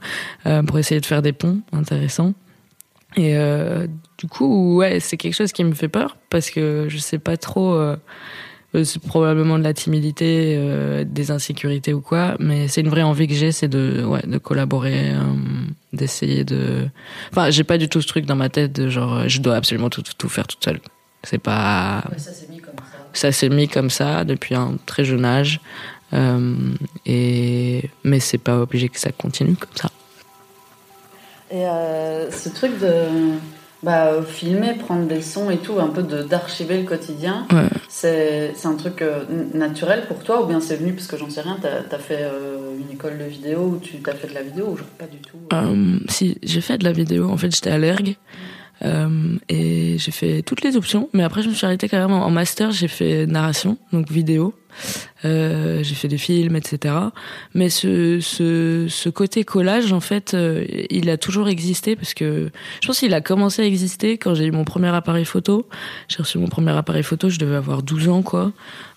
pour 0.67 0.79
essayer 0.79 1.01
de 1.01 1.05
faire 1.05 1.21
des 1.21 1.33
ponts 1.33 1.61
intéressants. 1.73 2.33
Et 3.17 3.35
du 4.17 4.27
coup, 4.27 4.77
ouais, 4.77 4.99
c'est 4.99 5.17
quelque 5.17 5.33
chose 5.33 5.51
qui 5.51 5.63
me 5.63 5.73
fait 5.73 5.87
peur 5.87 6.17
parce 6.29 6.49
que 6.49 6.87
je 6.89 6.97
sais 6.97 7.19
pas 7.19 7.37
trop 7.37 7.95
c'est 8.83 9.01
probablement 9.01 9.57
de 9.57 9.63
la 9.63 9.73
timidité, 9.73 10.55
euh, 10.57 11.03
des 11.05 11.31
insécurités 11.31 11.93
ou 11.93 12.01
quoi, 12.01 12.35
mais 12.39 12.67
c'est 12.67 12.81
une 12.81 12.89
vraie 12.89 13.03
envie 13.03 13.27
que 13.27 13.33
j'ai, 13.33 13.51
c'est 13.51 13.67
de, 13.67 14.03
ouais, 14.03 14.21
de 14.25 14.37
collaborer, 14.37 15.11
euh, 15.11 15.21
d'essayer 15.93 16.43
de. 16.43 16.87
Enfin, 17.31 17.49
j'ai 17.49 17.63
pas 17.63 17.77
du 17.77 17.87
tout 17.87 18.01
ce 18.01 18.07
truc 18.07 18.25
dans 18.25 18.35
ma 18.35 18.49
tête 18.49 18.73
de 18.73 18.89
genre, 18.89 19.27
je 19.27 19.39
dois 19.41 19.55
absolument 19.55 19.89
tout, 19.89 20.03
tout 20.17 20.29
faire 20.29 20.47
toute 20.47 20.63
seule. 20.63 20.79
C'est 21.23 21.37
pas. 21.37 22.03
ça 22.17 22.31
s'est 22.31 22.47
mis 22.49 22.59
comme 22.59 22.75
ça. 22.77 22.97
Ça 23.13 23.31
s'est 23.31 23.49
mis 23.49 23.67
comme 23.67 23.89
ça 23.89 24.25
depuis 24.25 24.55
un 24.55 24.77
très 24.85 25.05
jeune 25.05 25.25
âge, 25.25 25.61
et 27.05 27.89
mais 28.03 28.19
c'est 28.19 28.37
pas 28.37 28.59
obligé 28.59 28.89
que 28.89 28.99
ça 28.99 29.11
continue 29.11 29.55
comme 29.55 29.75
ça. 29.75 29.89
Et 31.51 31.63
ce 32.31 32.49
truc 32.49 32.79
de 32.79 33.37
bah, 33.83 34.21
filmer, 34.25 34.73
prendre 34.73 35.07
des 35.07 35.21
sons 35.21 35.49
et 35.49 35.57
tout, 35.57 35.79
un 35.79 35.87
peu 35.87 36.01
d'archiver 36.03 36.81
le 36.81 36.87
quotidien, 36.87 37.47
c'est 37.87 38.53
un 38.65 38.75
truc 38.75 39.01
euh, 39.01 39.23
naturel 39.53 40.05
pour 40.07 40.23
toi 40.23 40.43
ou 40.43 40.47
bien 40.47 40.59
c'est 40.59 40.75
venu 40.75 40.93
parce 40.93 41.07
que 41.07 41.17
j'en 41.17 41.29
sais 41.29 41.41
rien, 41.41 41.57
t'as 41.61 41.95
as 41.95 41.99
fait 41.99 42.19
euh, 42.21 42.77
une 42.79 42.93
école 42.93 43.17
de 43.17 43.25
vidéo 43.25 43.75
ou 43.75 43.79
tu 43.81 43.97
t'as 43.97 44.13
fait 44.13 44.27
de 44.27 44.33
la 44.33 44.43
vidéo 44.43 44.69
ou 44.71 44.77
genre 44.77 44.87
pas 44.97 45.05
du 45.05 45.17
tout 45.17 45.37
euh, 45.53 45.99
Si, 46.09 46.37
j'ai 46.43 46.61
fait 46.61 46.77
de 46.77 46.83
la 46.83 46.91
vidéo, 46.91 47.29
en 47.29 47.37
fait 47.37 47.53
j'étais 47.53 47.71
allergue. 48.81 49.39
et 49.49 49.97
j'ai 49.97 50.11
fait 50.11 50.41
toutes 50.41 50.61
les 50.63 50.77
options, 50.77 51.09
mais 51.13 51.23
après 51.23 51.41
je 51.41 51.49
me 51.49 51.53
suis 51.53 51.65
arrêtée 51.65 51.89
quand 51.89 51.99
même 51.99 52.11
en 52.11 52.29
master, 52.29 52.71
j'ai 52.71 52.87
fait 52.87 53.25
narration, 53.25 53.77
donc 53.91 54.11
vidéo. 54.11 54.53
Euh, 55.23 55.83
j'ai 55.83 55.95
fait 55.95 56.07
des 56.07 56.17
films, 56.17 56.55
etc. 56.55 56.93
Mais 57.53 57.69
ce, 57.69 58.19
ce, 58.19 58.87
ce 58.89 59.09
côté 59.09 59.43
collage, 59.43 59.91
en 59.93 59.99
fait, 59.99 60.33
euh, 60.33 60.65
il 60.89 61.09
a 61.09 61.17
toujours 61.17 61.47
existé 61.47 61.95
parce 61.95 62.13
que 62.13 62.51
je 62.81 62.87
pense 62.87 62.99
qu'il 62.99 63.13
a 63.13 63.21
commencé 63.21 63.61
à 63.61 63.65
exister 63.65 64.17
quand 64.17 64.35
j'ai 64.35 64.45
eu 64.45 64.51
mon 64.51 64.65
premier 64.65 64.89
appareil 64.89 65.25
photo. 65.25 65.67
J'ai 66.07 66.17
reçu 66.17 66.37
mon 66.37 66.47
premier 66.47 66.71
appareil 66.71 67.03
photo, 67.03 67.29
je 67.29 67.39
devais 67.39 67.55
avoir 67.55 67.81
12 67.83 68.09
ans, 68.09 68.21
quoi. 68.21 68.51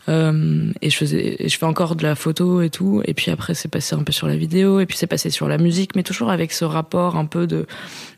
Euh, 0.08 0.72
et 0.80 0.90
je 0.90 0.96
faisais, 0.96 1.36
je 1.46 1.56
fais 1.56 1.66
encore 1.66 1.94
de 1.94 2.02
la 2.02 2.14
photo 2.14 2.62
et 2.62 2.70
tout. 2.70 3.02
Et 3.04 3.14
puis 3.14 3.30
après, 3.30 3.54
c'est 3.54 3.68
passé 3.68 3.94
un 3.94 4.02
peu 4.02 4.12
sur 4.12 4.26
la 4.26 4.36
vidéo, 4.36 4.80
et 4.80 4.86
puis 4.86 4.96
c'est 4.96 5.06
passé 5.06 5.30
sur 5.30 5.48
la 5.48 5.58
musique, 5.58 5.94
mais 5.96 6.02
toujours 6.02 6.30
avec 6.30 6.52
ce 6.52 6.64
rapport 6.64 7.16
un 7.16 7.26
peu 7.26 7.46
de, 7.46 7.66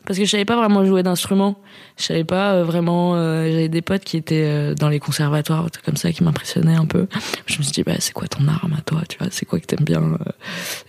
parce 0.05 0.17
que 0.17 0.25
je 0.25 0.31
savais 0.31 0.45
pas 0.45 0.55
vraiment 0.55 0.85
jouer 0.85 1.03
d'instrument. 1.03 1.59
Je 1.97 2.03
savais 2.03 2.23
pas 2.23 2.53
euh, 2.53 2.63
vraiment. 2.63 3.15
Euh, 3.15 3.49
J'avais 3.51 3.69
des 3.69 3.81
potes 3.81 4.03
qui 4.03 4.17
étaient 4.17 4.73
dans 4.75 4.89
les 4.89 4.99
conservatoires, 4.99 5.67
comme 5.83 5.97
ça, 5.97 6.11
qui 6.11 6.23
m'impressionnaient 6.23 6.75
un 6.75 6.85
peu. 6.85 7.07
Je 7.45 7.57
me 7.57 7.63
suis 7.63 7.73
dit, 7.73 7.83
bah, 7.83 7.95
c'est 7.99 8.13
quoi 8.13 8.27
ton 8.27 8.47
arme 8.47 8.73
à 8.77 8.81
toi, 8.81 9.01
tu 9.07 9.17
vois? 9.17 9.27
C'est 9.31 9.45
quoi 9.45 9.59
que 9.59 9.65
t'aimes 9.65 9.85
bien 9.85 10.17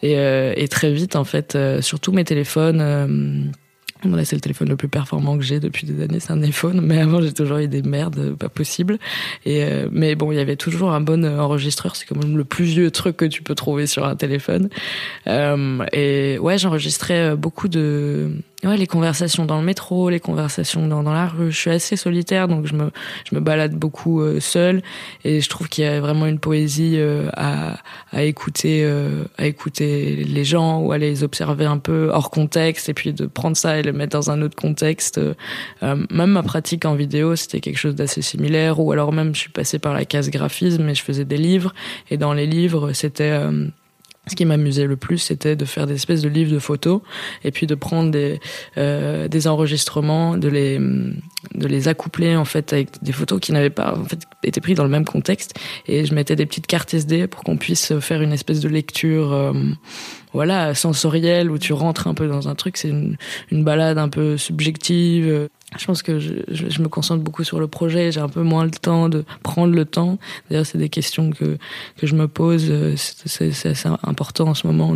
et, 0.03 0.13
et 0.13 0.69
très 0.69 0.93
vite, 0.93 1.17
en 1.17 1.25
fait, 1.25 1.59
sur 1.81 2.01
tous 2.01 2.13
mes 2.13 2.25
téléphones 2.25 3.53
Bon, 4.05 4.23
c'est 4.25 4.37
le 4.37 4.41
téléphone 4.41 4.69
le 4.69 4.77
plus 4.77 4.89
performant 4.89 5.39
que 5.39 5.45
j'ai 5.45 5.61
depuis 5.61 5.87
des 5.87 6.03
années, 6.03 6.19
c'est 6.19 6.33
un 6.33 6.43
iPhone. 6.43 6.81
Mais 6.81 7.01
avant, 7.01 7.21
j'ai 7.21 7.33
toujours 7.33 7.59
eu 7.59 7.69
des 7.69 7.83
merdes, 7.83 8.35
pas 8.37 8.49
possible. 8.49 8.99
Et 9.45 9.63
euh, 9.65 9.89
mais 9.93 10.15
bon, 10.17 10.33
il 10.33 10.37
y 10.37 10.41
avait 10.41 10.57
toujours 10.57 10.93
un 10.93 11.01
bon 11.01 11.25
enregistreur. 11.25 11.95
C'est 11.95 12.07
quand 12.07 12.21
même 12.21 12.37
le 12.37 12.45
plus 12.45 12.65
vieux 12.65 12.91
truc 12.91 13.17
que 13.17 13.25
tu 13.25 13.43
peux 13.43 13.55
trouver 13.55 13.87
sur 13.87 14.05
un 14.05 14.17
téléphone. 14.17 14.69
Euh, 15.29 15.85
et 15.93 16.39
ouais, 16.41 16.59
j'enregistrais 16.59 17.37
beaucoup 17.37 17.69
de 17.69 18.33
Ouais, 18.65 18.77
les 18.77 18.87
conversations 18.87 19.45
dans 19.45 19.59
le 19.59 19.65
métro, 19.65 20.09
les 20.09 20.21
conversations 20.21 20.87
dans, 20.87 21.03
dans 21.03 21.13
la 21.13 21.27
rue. 21.27 21.51
Je 21.51 21.59
suis 21.59 21.71
assez 21.71 21.97
solitaire, 21.97 22.47
donc 22.47 22.65
je 22.65 22.75
me, 22.75 22.93
je 23.29 23.35
me 23.35 23.41
balade 23.41 23.75
beaucoup 23.75 24.21
euh, 24.21 24.39
seule. 24.39 24.83
Et 25.25 25.41
je 25.41 25.49
trouve 25.49 25.69
qu'il 25.69 25.83
y 25.83 25.87
a 25.89 26.01
vraiment 26.01 26.27
une 26.27 26.39
poésie 26.39 26.95
euh, 26.97 27.29
à, 27.33 27.79
à 28.13 28.23
écouter, 28.23 28.85
euh, 28.85 29.25
à 29.37 29.47
écouter 29.47 30.15
les 30.15 30.45
gens 30.45 30.79
ou 30.79 30.93
à 30.93 30.99
les 30.99 31.25
observer 31.25 31.65
un 31.65 31.79
peu 31.79 32.11
hors 32.13 32.31
contexte, 32.31 32.89
et 32.89 32.95
puis 32.95 33.13
de 33.13 33.27
prendre 33.27 33.57
ça 33.57 33.79
et 33.81 33.83
le 33.83 33.93
mettre 33.93 34.13
dans 34.17 34.31
un 34.31 34.41
autre 34.43 34.55
contexte. 34.55 35.21
même 35.83 36.31
ma 36.31 36.45
pratique 36.45 36.85
en 36.85 36.95
vidéo, 36.95 37.35
c'était 37.35 37.59
quelque 37.59 37.79
chose 37.79 37.97
d'assez 37.97 38.23
similaire. 38.23 38.79
Ou 38.79 38.93
alors 38.93 39.13
même, 39.13 39.35
je 39.35 39.41
suis 39.41 39.51
passée 39.51 39.81
par 39.81 39.93
la 39.93 40.05
case 40.05 40.31
graphisme 40.31 40.89
et 40.89 40.95
je 40.95 41.03
faisais 41.03 41.25
des 41.25 41.37
livres. 41.37 41.75
Et 42.13 42.17
dans 42.17 42.33
les 42.33 42.47
livres, 42.47 42.93
c'était 42.93 43.37
ce 44.29 44.37
qui 44.37 44.45
m'amusait 44.45 44.87
le 44.87 44.97
plus, 44.97 45.19
c'était 45.19 45.57
de 45.57 45.65
faire 45.65 45.89
des 45.89 45.95
espèces 45.95 46.23
de 46.23 46.29
livres 46.29 46.53
de 46.53 46.61
photos 46.61 47.01
et 47.43 47.51
puis 47.51 47.67
de 47.67 47.75
prendre 47.75 48.13
des 48.13 48.39
euh, 48.79 49.27
des 49.27 49.49
enregistrements, 49.49 50.37
de 50.37 50.49
les 50.49 50.79
de 50.79 51.67
les 51.67 51.89
accoupler 51.89 52.37
en 52.37 52.45
fait 52.45 52.73
avec 52.73 53.03
des 53.03 53.11
photos 53.11 53.41
qui 53.41 53.51
n'avaient 53.51 53.71
pas 53.71 53.99
en 53.99 54.05
fait 54.05 54.21
été 54.45 54.61
prises 54.61 54.77
dans 54.77 54.85
le 54.85 54.91
même 54.91 55.05
contexte. 55.05 55.55
Et 55.87 56.05
je 56.05 56.15
mettais 56.15 56.37
des 56.37 56.47
petites 56.47 56.69
cartes 56.69 56.95
SD 56.95 57.27
pour 57.27 57.43
qu'on 57.43 57.57
puisse 57.57 57.99
faire 57.99 58.23
une 58.23 58.33
espèce 58.33 58.61
de 58.61 58.69
lecture 58.69 59.33
euh, 59.33 59.53
voilà 60.33 60.73
sensorielle 60.75 61.51
où 61.51 61.59
tu 61.59 61.73
rentres 61.73 62.07
un 62.07 62.15
peu 62.15 62.29
dans 62.29 62.49
un 62.49 62.55
truc, 62.55 62.77
c'est 62.77 62.91
une 62.91 63.17
une 63.51 63.65
balade 63.65 63.99
un 63.99 64.09
peu 64.09 64.37
subjective 64.37 65.49
je 65.79 65.85
pense 65.87 66.03
que 66.03 66.19
je, 66.19 66.35
je, 66.49 66.83
me 66.83 66.89
concentre 66.89 67.23
beaucoup 67.23 67.45
sur 67.45 67.61
le 67.61 67.67
projet, 67.67 68.13
j'ai 68.13 68.21
un 68.21 68.29
peu 68.29 68.43
moins 68.43 68.65
le 68.65 68.71
temps 68.71 69.09
de 69.09 69.25
prendre 69.43 69.75
le 69.75 69.85
temps. 69.85 70.19
D'ailleurs, 70.49 70.67
c'est 70.67 70.79
des 70.79 70.89
questions 70.89 71.31
que, 71.31 71.59
que 71.97 72.07
je 72.07 72.15
me 72.15 72.29
pose. 72.29 72.73
C'est 72.97 73.67
assez 73.67 73.89
important 74.03 74.49
en 74.49 74.55
ce 74.55 74.67
moment. 74.67 74.95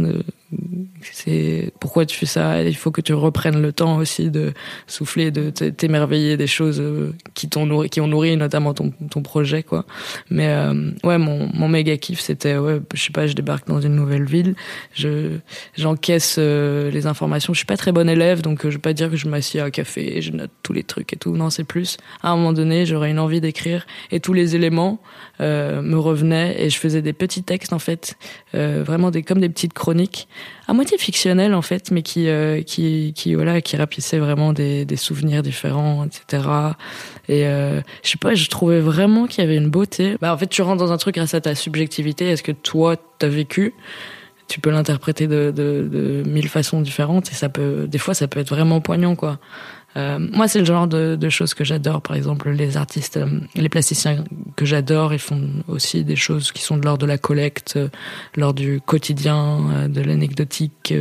C'est 1.00 1.72
pourquoi 1.80 2.06
tu 2.06 2.16
fais 2.16 2.26
ça? 2.26 2.62
Il 2.62 2.76
faut 2.76 2.90
que 2.90 3.00
tu 3.00 3.12
reprennes 3.12 3.60
le 3.60 3.72
temps 3.72 3.96
aussi 3.96 4.30
de 4.30 4.52
souffler, 4.86 5.30
de 5.30 5.50
t'émerveiller 5.50 6.36
des 6.36 6.46
choses 6.46 6.80
euh, 6.80 7.12
qui 7.34 7.48
t'ont 7.48 7.66
nourri, 7.66 7.90
qui 7.90 8.00
ont 8.00 8.06
nourri 8.06 8.36
notamment 8.36 8.74
ton, 8.74 8.92
projet, 9.22 9.62
quoi. 9.62 9.84
Mais 10.30 10.48
euh, 10.48 10.90
ouais, 11.04 11.18
mon, 11.18 11.48
mon 11.52 11.68
méga 11.68 11.96
kiff, 11.96 12.20
c'était 12.20 12.56
ouais, 12.56 12.80
je 12.94 13.02
sais 13.02 13.12
pas, 13.12 13.26
je 13.26 13.34
débarque 13.34 13.66
dans 13.66 13.80
une 13.80 13.94
nouvelle 13.94 14.24
ville, 14.24 14.54
je 14.94 15.38
j'encaisse 15.76 16.36
euh, 16.38 16.90
les 16.90 17.06
informations. 17.06 17.52
Je 17.52 17.58
suis 17.58 17.66
pas 17.66 17.76
très 17.76 17.92
bonne 17.92 18.08
élève, 18.08 18.42
donc 18.42 18.62
je 18.64 18.68
vais 18.68 18.78
pas 18.78 18.92
dire 18.92 19.10
que 19.10 19.16
je 19.16 19.28
m'assieds 19.28 19.60
à 19.60 19.64
un 19.64 19.70
café 19.70 20.16
et 20.18 20.22
je 20.22 20.32
note 20.32 20.50
tous 20.62 20.72
les 20.72 20.84
trucs 20.84 21.12
et 21.12 21.16
tout. 21.16 21.36
Non, 21.36 21.50
c'est 21.50 21.64
plus. 21.64 21.96
À 22.22 22.30
un 22.30 22.36
moment 22.36 22.52
donné, 22.52 22.86
j'aurais 22.86 23.10
une 23.10 23.18
envie 23.18 23.40
d'écrire 23.40 23.86
et 24.10 24.20
tous 24.20 24.32
les 24.32 24.54
éléments 24.54 25.00
euh, 25.40 25.82
me 25.82 25.98
revenaient 25.98 26.56
et 26.58 26.70
je 26.70 26.78
faisais 26.78 27.02
des 27.02 27.12
petits 27.12 27.42
textes 27.42 27.72
en 27.72 27.78
fait, 27.78 28.16
euh, 28.54 28.82
vraiment 28.86 29.10
des 29.10 29.22
comme 29.22 29.40
des 29.40 29.48
petites 29.48 29.74
chroniques 29.74 30.28
à 30.68 30.72
moitié 30.72 30.98
fictionnel 30.98 31.54
en 31.54 31.62
fait, 31.62 31.90
mais 31.90 32.02
qui 32.02 32.28
euh, 32.28 32.62
qui 32.62 33.34
voilà 33.34 33.60
qui 33.60 33.76
rapissait 33.76 34.18
vraiment 34.18 34.52
des, 34.52 34.86
souvenirs 34.96 35.42
différents, 35.42 36.04
etc. 36.04 36.48
Et 37.28 37.46
euh, 37.46 37.80
je 38.02 38.10
sais 38.10 38.18
pas, 38.18 38.34
je 38.34 38.48
trouvais 38.48 38.80
vraiment 38.80 39.26
qu'il 39.26 39.44
y 39.44 39.46
avait 39.46 39.56
une 39.56 39.70
beauté. 39.70 40.16
Bah 40.20 40.32
en 40.32 40.38
fait, 40.38 40.48
tu 40.48 40.62
rentres 40.62 40.82
dans 40.82 40.92
un 40.92 40.96
truc 40.98 41.14
grâce 41.14 41.34
à 41.34 41.40
ta 41.40 41.54
subjectivité. 41.54 42.26
Est-ce 42.28 42.42
que 42.42 42.52
toi 42.52 42.96
t'as 43.18 43.28
vécu 43.28 43.74
Tu 44.48 44.60
peux 44.60 44.70
l'interpréter 44.70 45.26
de, 45.26 45.52
de, 45.54 45.88
de 45.90 46.22
mille 46.28 46.48
façons 46.48 46.80
différentes 46.80 47.30
et 47.30 47.34
ça 47.34 47.48
peut, 47.48 47.86
des 47.88 47.98
fois, 47.98 48.14
ça 48.14 48.26
peut 48.26 48.40
être 48.40 48.50
vraiment 48.50 48.80
poignant 48.80 49.14
quoi. 49.14 49.38
Euh, 49.96 50.18
moi, 50.18 50.46
c'est 50.46 50.58
le 50.58 50.64
genre 50.64 50.86
de, 50.86 51.28
choses 51.28 51.54
que 51.54 51.64
j'adore. 51.64 52.02
Par 52.02 52.16
exemple, 52.16 52.50
les 52.50 52.76
artistes, 52.76 53.16
euh, 53.16 53.40
les 53.54 53.68
plasticiens 53.68 54.24
que 54.54 54.64
j'adore, 54.64 55.12
ils 55.12 55.18
font 55.18 55.48
aussi 55.68 56.04
des 56.04 56.16
choses 56.16 56.52
qui 56.52 56.62
sont 56.62 56.76
de 56.76 56.84
l'ordre 56.84 57.02
de 57.02 57.06
la 57.06 57.18
collecte, 57.18 57.76
euh, 57.76 57.88
lors 58.36 58.54
du 58.54 58.80
quotidien, 58.80 59.88
de 59.88 60.00
l'anecdotique. 60.00 60.94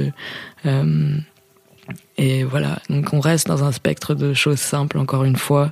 et 2.17 2.43
voilà, 2.43 2.79
donc 2.89 3.13
on 3.13 3.19
reste 3.19 3.47
dans 3.47 3.63
un 3.63 3.71
spectre 3.71 4.15
de 4.15 4.33
choses 4.33 4.59
simples, 4.59 4.97
encore 4.97 5.23
une 5.23 5.35
fois, 5.35 5.71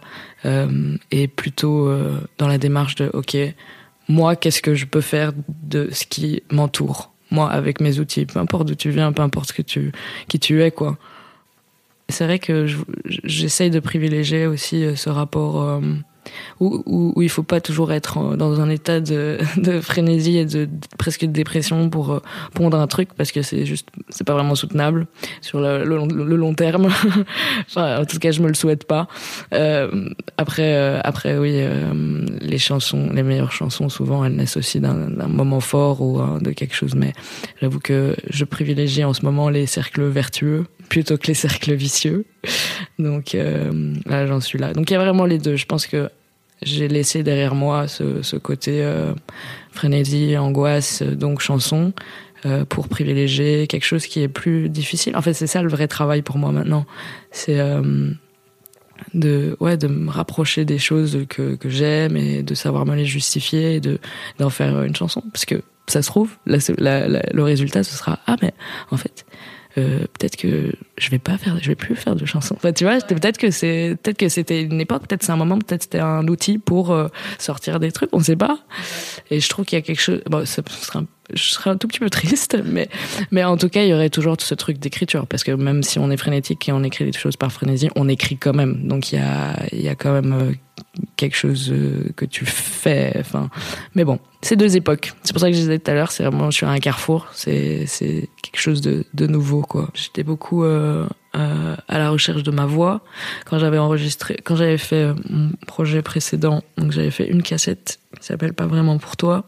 et 1.12 1.28
plutôt 1.28 1.92
dans 2.38 2.48
la 2.48 2.58
démarche 2.58 2.96
de, 2.96 3.10
ok, 3.14 3.38
moi, 4.10 4.36
qu'est-ce 4.36 4.62
que 4.62 4.76
je 4.76 4.86
peux 4.86 5.02
faire 5.02 5.32
de 5.64 5.90
ce 5.92 6.06
qui 6.06 6.44
m'entoure? 6.52 7.14
Moi, 7.32 7.50
avec 7.50 7.80
mes 7.80 8.00
outils, 8.00 8.26
peu 8.26 8.40
importe 8.40 8.68
d'où 8.68 8.76
tu 8.76 8.92
viens, 8.92 9.12
peu 9.14 9.24
importe 9.24 9.54
qui 9.54 9.64
tu 10.40 10.62
es, 10.62 10.72
quoi. 10.72 10.98
C'est 12.10 12.26
vrai 12.26 12.40
que 12.40 12.68
j'essaye 13.06 13.70
de 13.70 13.80
privilégier 13.80 14.46
aussi 14.46 14.84
euh, 14.84 14.96
ce 14.96 15.10
rapport 15.10 15.62
euh, 15.62 15.82
où, 16.60 16.84
où, 16.86 17.14
où, 17.16 17.22
il 17.22 17.30
faut 17.30 17.44
pas 17.44 17.62
toujours 17.62 17.92
être 17.92 18.36
dans 18.36 18.62
un 18.62 18.70
état 18.70 19.00
de, 19.00 19.40
frénésie 19.82 20.38
et 20.38 20.46
de, 20.46 20.68
presque 20.98 21.22
de 21.22 21.32
dépression 21.32 21.90
pour 21.90 22.12
euh, 22.12 22.20
pondre 22.54 22.80
un 22.80 22.88
truc 22.88 23.10
parce 23.16 23.32
que 23.32 23.42
c'est 23.42 23.66
juste 23.66 23.88
c'est 24.10 24.26
pas 24.26 24.34
vraiment 24.34 24.56
soutenable 24.56 25.08
sur 25.42 25.60
le, 25.60 25.84
long 25.84 26.54
terme. 26.54 26.90
Enfin 27.68 28.02
en 28.02 28.06
tout 28.06 28.20
cas 28.20 28.32
je 28.32 28.42
me 28.42 28.48
le 28.48 28.54
souhaite 28.54 28.86
pas. 28.86 29.08
Euh, 29.54 30.10
après 30.38 30.76
euh, 30.76 31.00
après 31.04 31.38
oui 31.38 31.62
les 32.42 32.58
chansons 32.58 33.10
les 33.14 33.24
meilleures 33.24 33.52
chansons 33.52 33.90
souvent 33.90 34.26
elles 34.26 34.36
naissent 34.36 34.58
aussi 34.58 34.80
d'un 34.80 35.28
moment 35.28 35.60
fort 35.60 36.02
ou 36.02 36.22
de 36.40 36.52
quelque 36.52 36.76
chose. 36.76 36.96
Mais 36.96 37.14
j'avoue 37.62 37.80
que 37.80 38.16
je 38.30 38.46
privilégie 38.46 39.04
en 39.04 39.14
ce 39.14 39.26
moment 39.26 39.50
les 39.50 39.66
cercles 39.66 40.04
vertueux 40.04 40.66
plutôt 40.90 41.18
que 41.18 41.28
les 41.28 41.34
cercles 41.34 41.74
vicieux. 41.74 42.26
Donc 43.00 43.36
là 44.06 44.28
j'en 44.28 44.42
suis 44.42 44.60
là. 44.60 44.74
Donc 44.74 44.90
il 44.90 44.94
y 44.94 44.98
a 44.98 45.00
vraiment 45.00 45.26
les 45.26 45.38
deux. 45.38 45.56
Je 45.56 45.66
pense 45.66 45.88
que 45.88 46.10
j'ai 46.66 46.88
laissé 46.88 47.24
derrière 47.24 47.56
moi 47.56 47.88
ce, 47.88 48.36
côté 48.38 48.84
euh, 48.84 49.14
frénésie, 49.72 50.38
angoisse, 50.38 51.02
donc 51.04 51.40
chanson, 51.42 51.94
euh, 52.46 52.66
pour 52.66 52.88
privilégier 52.88 53.68
quelque 53.68 53.86
chose 53.86 54.06
qui 54.06 54.22
est 54.22 54.28
plus 54.28 54.70
difficile. 54.70 55.16
En 55.16 55.22
fait, 55.22 55.34
c'est 55.34 55.48
ça 55.48 55.62
le 55.62 55.70
vrai 55.70 55.88
travail 55.88 56.22
pour 56.22 56.38
moi 56.38 56.52
maintenant. 56.52 56.86
C'est 57.32 57.60
euh, 57.60 58.12
de, 59.14 59.56
ouais, 59.60 59.78
de 59.78 59.88
me 59.88 60.10
rapprocher 60.10 60.66
des 60.66 60.78
choses 60.78 61.26
que, 61.30 61.58
j'aime 61.66 62.18
et 62.18 62.44
de 62.44 62.54
savoir 62.54 62.86
me 62.86 62.96
les 62.96 63.06
justifier 63.06 63.76
et 63.76 63.80
de, 63.80 64.00
d'en 64.40 64.50
faire 64.50 64.84
une 64.84 64.96
chanson. 64.96 65.24
Parce 65.32 65.46
que 65.46 65.62
ça 65.88 66.02
se 66.02 66.08
trouve, 66.08 66.32
la, 66.46 67.08
le 67.08 67.44
résultat, 67.44 67.84
ce 67.84 67.96
sera 67.96 68.20
Ah, 68.26 68.36
mais 68.42 68.54
en 68.92 68.98
fait, 68.98 69.26
euh, 69.78 70.00
peut-être 70.00 70.38
que 70.38 70.72
je 70.98 71.10
vais 71.10 71.20
pas 71.20 71.38
faire, 71.38 71.58
je 71.62 71.68
vais 71.68 71.76
plus 71.76 71.96
faire 71.96 72.16
de 72.16 72.26
chansons. 72.26 72.56
Enfin, 72.56 72.72
tu 72.74 72.84
vois, 72.84 73.00
peut-être 73.00 73.38
que 73.38 73.50
c'est, 73.50 73.98
peut-être 74.02 74.18
que 74.18 74.30
c'était 74.30 74.62
une 74.62 74.80
époque, 74.80 75.08
peut-être 75.08 75.24
c'est 75.24 75.32
un 75.32 75.38
moment, 75.38 75.58
peut-être 75.58 75.84
c'était 75.84 76.00
un 76.00 76.28
outil 76.28 76.60
pour 76.60 76.92
euh, 76.92 77.08
sortir 77.40 77.80
des 77.80 77.92
trucs, 77.92 78.10
on 78.14 78.20
sait 78.20 78.36
pas. 78.36 78.60
Et 79.32 79.40
je 79.40 79.50
trouve 79.50 79.66
qu'il 79.66 79.78
y 79.78 79.82
a 79.82 79.84
quelque 79.84 80.02
chose. 80.02 80.22
Bon, 80.30 80.46
ça 80.46 80.62
sera 80.82 81.00
un, 81.00 81.06
je 81.34 81.44
serais 81.44 81.72
un 81.72 81.78
tout 81.78 81.88
petit 81.88 82.00
peu 82.00 82.10
triste, 82.10 82.58
mais 82.66 82.88
mais 83.32 83.44
en 83.44 83.58
tout 83.58 83.70
cas, 83.70 83.84
il 83.84 83.90
y 83.90 83.94
aurait 83.94 84.10
toujours 84.12 84.36
ce 84.40 84.54
truc 84.54 84.78
d'écriture, 84.78 85.26
parce 85.26 85.44
que 85.44 85.52
même 85.52 85.82
si 85.82 85.98
on 85.98 86.12
est 86.12 86.18
frénétique 86.18 86.70
et 86.70 86.72
on 86.72 86.84
écrit 86.84 87.06
des 87.06 87.18
choses 87.18 87.38
par 87.38 87.52
frénésie, 87.52 87.90
on 87.96 88.08
écrit 88.08 88.38
quand 88.38 88.54
même. 88.54 88.88
Donc 88.88 89.12
il 89.12 89.16
y 89.16 89.22
a, 89.22 89.56
il 89.72 89.82
y 89.82 89.90
a 89.90 89.96
quand 89.96 90.14
même 90.14 90.34
euh, 90.34 90.54
quelque 91.16 91.36
chose 91.36 91.72
euh, 91.72 92.12
que 92.16 92.26
tu 92.26 92.46
fais. 92.46 93.14
Enfin, 93.20 93.50
mais 93.96 94.04
bon, 94.04 94.20
c'est 94.42 94.56
deux 94.56 94.76
époques. 94.76 95.14
C'est 95.24 95.34
pour 95.34 95.40
ça 95.40 95.48
que 95.48 95.54
je 95.54 95.60
disais 95.60 95.80
tout 95.80 95.92
à 95.92 95.94
l'heure, 95.94 96.12
c'est 96.12 96.24
vraiment, 96.24 96.52
je 96.52 96.58
suis 96.58 96.66
à 96.66 96.70
un 96.70 96.80
carrefour. 96.80 97.28
C'est 97.34 97.86
c'est 97.88 98.30
quelque 98.42 98.60
chose 98.60 98.82
de 98.82 99.06
de 99.14 99.28
nouveau, 99.28 99.62
quoi. 99.62 99.90
J'étais 99.94 100.24
beaucoup 100.24 100.64
euh, 100.64 101.08
euh, 101.36 101.76
à 101.88 101.98
la 101.98 102.10
recherche 102.10 102.44
de 102.44 102.52
ma 102.52 102.66
voix 102.66 103.02
quand 103.46 103.60
j'avais 103.60 103.78
enregistré, 103.80 104.38
quand 104.44 104.56
j'avais 104.56 104.78
fait 104.78 105.14
mon 105.30 105.52
projet 105.68 106.02
précédent. 106.02 106.64
Donc 106.78 106.92
j'avais 106.92 107.12
fait 107.12 107.28
une 107.28 107.44
cassette 107.44 108.00
qui 108.20 108.26
s'appelle 108.26 108.54
Pas 108.54 108.68
vraiment 108.68 108.98
pour 108.98 109.18
toi. 109.18 109.46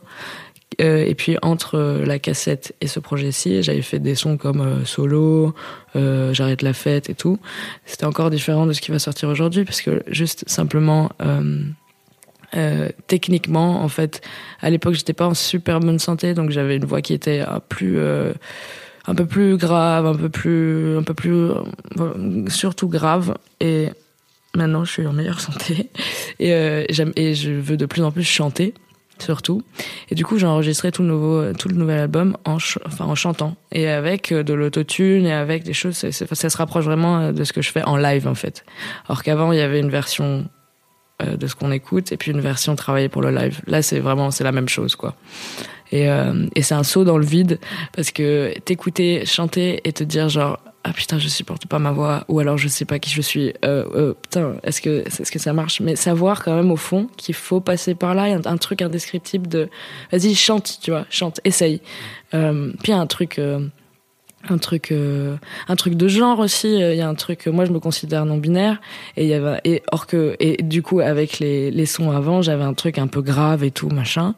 Euh, 0.82 1.06
et 1.06 1.16
puis 1.16 1.38
entre 1.42 2.02
la 2.06 2.20
cassette 2.20 2.76
et 2.82 2.88
ce 2.88 3.00
projet-ci, 3.00 3.64
j'avais 3.64 3.82
fait 3.82 4.00
des 4.00 4.16
sons 4.16 4.38
comme 4.38 4.62
euh, 4.62 4.86
solo, 4.86 5.54
euh, 5.96 6.34
j'arrête 6.34 6.62
la 6.62 6.74
fête 6.74 7.10
et 7.10 7.16
tout. 7.16 7.40
C'était 7.86 8.06
encore 8.06 8.30
différent 8.30 8.66
de 8.66 8.74
ce 8.74 8.82
qui 8.82 8.92
va 8.92 9.00
sortir 9.00 9.30
aujourd'hui 9.30 9.64
parce 9.64 9.82
que 9.82 10.04
juste 10.08 10.44
simplement 10.48 11.12
euh, 12.56 12.90
techniquement, 13.08 13.82
en 13.84 13.90
fait, 13.90 14.22
à 14.62 14.70
l'époque, 14.70 14.94
j'étais 14.94 15.14
pas 15.14 15.28
en 15.28 15.34
super 15.34 15.80
bonne 15.80 16.00
santé, 16.00 16.34
donc 16.34 16.52
j'avais 16.52 16.78
une 16.78 16.86
voix 16.86 17.02
qui 17.02 17.14
était 17.14 17.42
un 17.42 17.60
plus, 17.60 17.98
euh, 17.98 18.34
un 19.08 19.16
peu 19.16 19.26
plus 19.26 19.58
grave, 19.58 20.06
un 20.06 20.16
peu 20.16 20.30
plus, 20.30 20.98
un 20.98 21.04
peu 21.04 21.14
plus, 21.14 21.34
euh, 21.34 22.48
surtout 22.48 22.88
grave. 22.88 23.36
Et 23.60 23.90
maintenant, 24.56 24.86
je 24.86 24.92
suis 24.92 25.08
en 25.08 25.14
meilleure 25.14 25.40
santé 25.42 25.90
euh, 26.42 26.86
et 27.16 27.34
je 27.34 27.52
veux 27.52 27.78
de 27.78 27.86
plus 27.86 28.04
en 28.04 28.12
plus 28.12 28.24
chanter, 28.24 28.74
surtout. 29.20 29.64
Et 30.10 30.16
du 30.16 30.26
coup, 30.26 30.38
j'ai 30.38 30.48
enregistré 30.48 30.92
tout 30.92 31.02
le 31.02 31.08
nouveau, 31.08 31.54
tout 31.54 31.68
le 31.68 31.76
nouvel 31.76 32.00
album 32.00 32.38
en, 32.46 32.58
en 33.00 33.16
chantant 33.16 33.56
et 33.72 33.88
avec 33.88 34.34
de 34.34 34.54
l'autotune 34.54 35.26
et 35.26 35.34
avec 35.34 35.64
des 35.64 35.74
choses. 35.74 35.96
Ça, 35.96 36.50
se 36.50 36.58
rapproche 36.58 36.86
vraiment 36.86 37.32
de 37.32 37.44
ce 37.44 37.54
que 37.54 37.62
je 37.62 37.72
fais 37.72 37.84
en 37.84 37.98
live, 37.98 38.28
en 38.28 38.36
fait. 38.36 38.66
Alors 39.08 39.24
qu'avant, 39.24 39.52
il 39.52 39.60
y 39.60 39.62
avait 39.62 39.80
une 39.80 39.90
version 39.90 40.46
euh, 41.24 41.38
de 41.38 41.48
ce 41.48 41.56
qu'on 41.56 41.72
écoute 41.72 42.12
et 42.12 42.18
puis 42.18 42.32
une 42.32 42.42
version 42.42 42.76
travaillée 42.76 43.08
pour 43.08 43.22
le 43.22 43.32
live. 43.32 43.62
Là, 43.68 43.82
c'est 43.82 44.00
vraiment 44.00 44.32
c'est 44.32 44.44
la 44.44 44.52
même 44.52 44.68
chose 44.68 44.98
quoi. 44.98 45.16
Et, 45.94 46.10
euh, 46.10 46.46
et 46.56 46.62
c'est 46.62 46.74
un 46.76 46.84
saut 46.84 47.06
dans 47.06 47.18
le 47.18 47.26
vide 47.26 47.58
parce 47.94 48.12
que 48.12 48.54
t'écouter 48.66 49.26
chanter 49.26 49.80
et 49.86 49.94
te 49.94 50.04
dire 50.04 50.28
genre 50.28 50.60
ah 50.88 50.94
putain 50.94 51.18
je 51.18 51.28
supporte 51.28 51.66
pas 51.66 51.80
ma 51.80 51.92
voix. 51.92 52.26
Ou 52.28 52.40
alors 52.40 52.60
je 52.60 52.68
sais 52.68 52.86
pas 52.86 53.00
qui 53.00 53.10
je 53.10 53.22
suis. 53.22 53.54
Euh, 53.66 53.86
euh, 53.96 54.14
putain 54.14 54.54
est-ce 54.62 54.82
que 54.82 55.04
est-ce 55.08 55.32
que 55.32 55.40
ça 55.40 55.52
marche? 55.52 55.82
Mais 55.82 55.96
savoir 55.96 56.44
quand 56.44 56.56
même 56.56 56.70
au 56.72 56.76
fond 56.76 57.10
qu'il 57.18 57.34
faut 57.34 57.60
passer 57.60 57.96
par 57.96 58.14
là 58.14 58.28
il 58.28 58.32
y 58.32 58.36
a 58.36 58.52
un, 58.52 58.58
truc 58.58 58.84
indescriptible 58.84 59.48
de 59.48 59.68
vas-y 60.12 60.36
chante 60.36 60.78
tu 60.80 60.92
vois 60.92 61.08
chante 61.10 61.42
essaye. 61.44 61.82
Euh, 62.36 62.72
puis 62.84 62.92
un 62.92 63.08
truc 63.08 63.40
euh, 63.40 63.68
un 64.50 64.58
truc 64.58 64.92
euh, 64.92 65.36
un 65.68 65.76
truc 65.76 65.96
de 65.96 66.08
genre 66.08 66.40
aussi 66.40 66.76
il 66.76 66.96
y 66.96 67.02
a 67.02 67.08
un 67.08 67.16
truc 67.16 67.48
moi 67.48 67.66
je 67.66 67.72
me 67.72 67.80
considère 67.80 68.26
non 68.26 68.38
binaire 68.38 68.80
et 69.18 69.24
il 69.24 69.30
y 69.30 69.34
avait 69.34 69.60
et 69.64 69.84
or 69.92 70.08
que 70.08 70.36
et 70.40 70.62
du 70.62 70.82
coup 70.82 71.00
avec 71.00 71.40
les 71.40 71.72
les 71.72 71.86
sons 71.86 72.12
avant 72.12 72.42
j'avais 72.42 72.64
un 72.64 72.74
truc 72.74 72.98
un 72.98 73.08
peu 73.08 73.22
grave 73.22 73.64
et 73.64 73.72
tout 73.72 73.90
machin. 73.90 74.36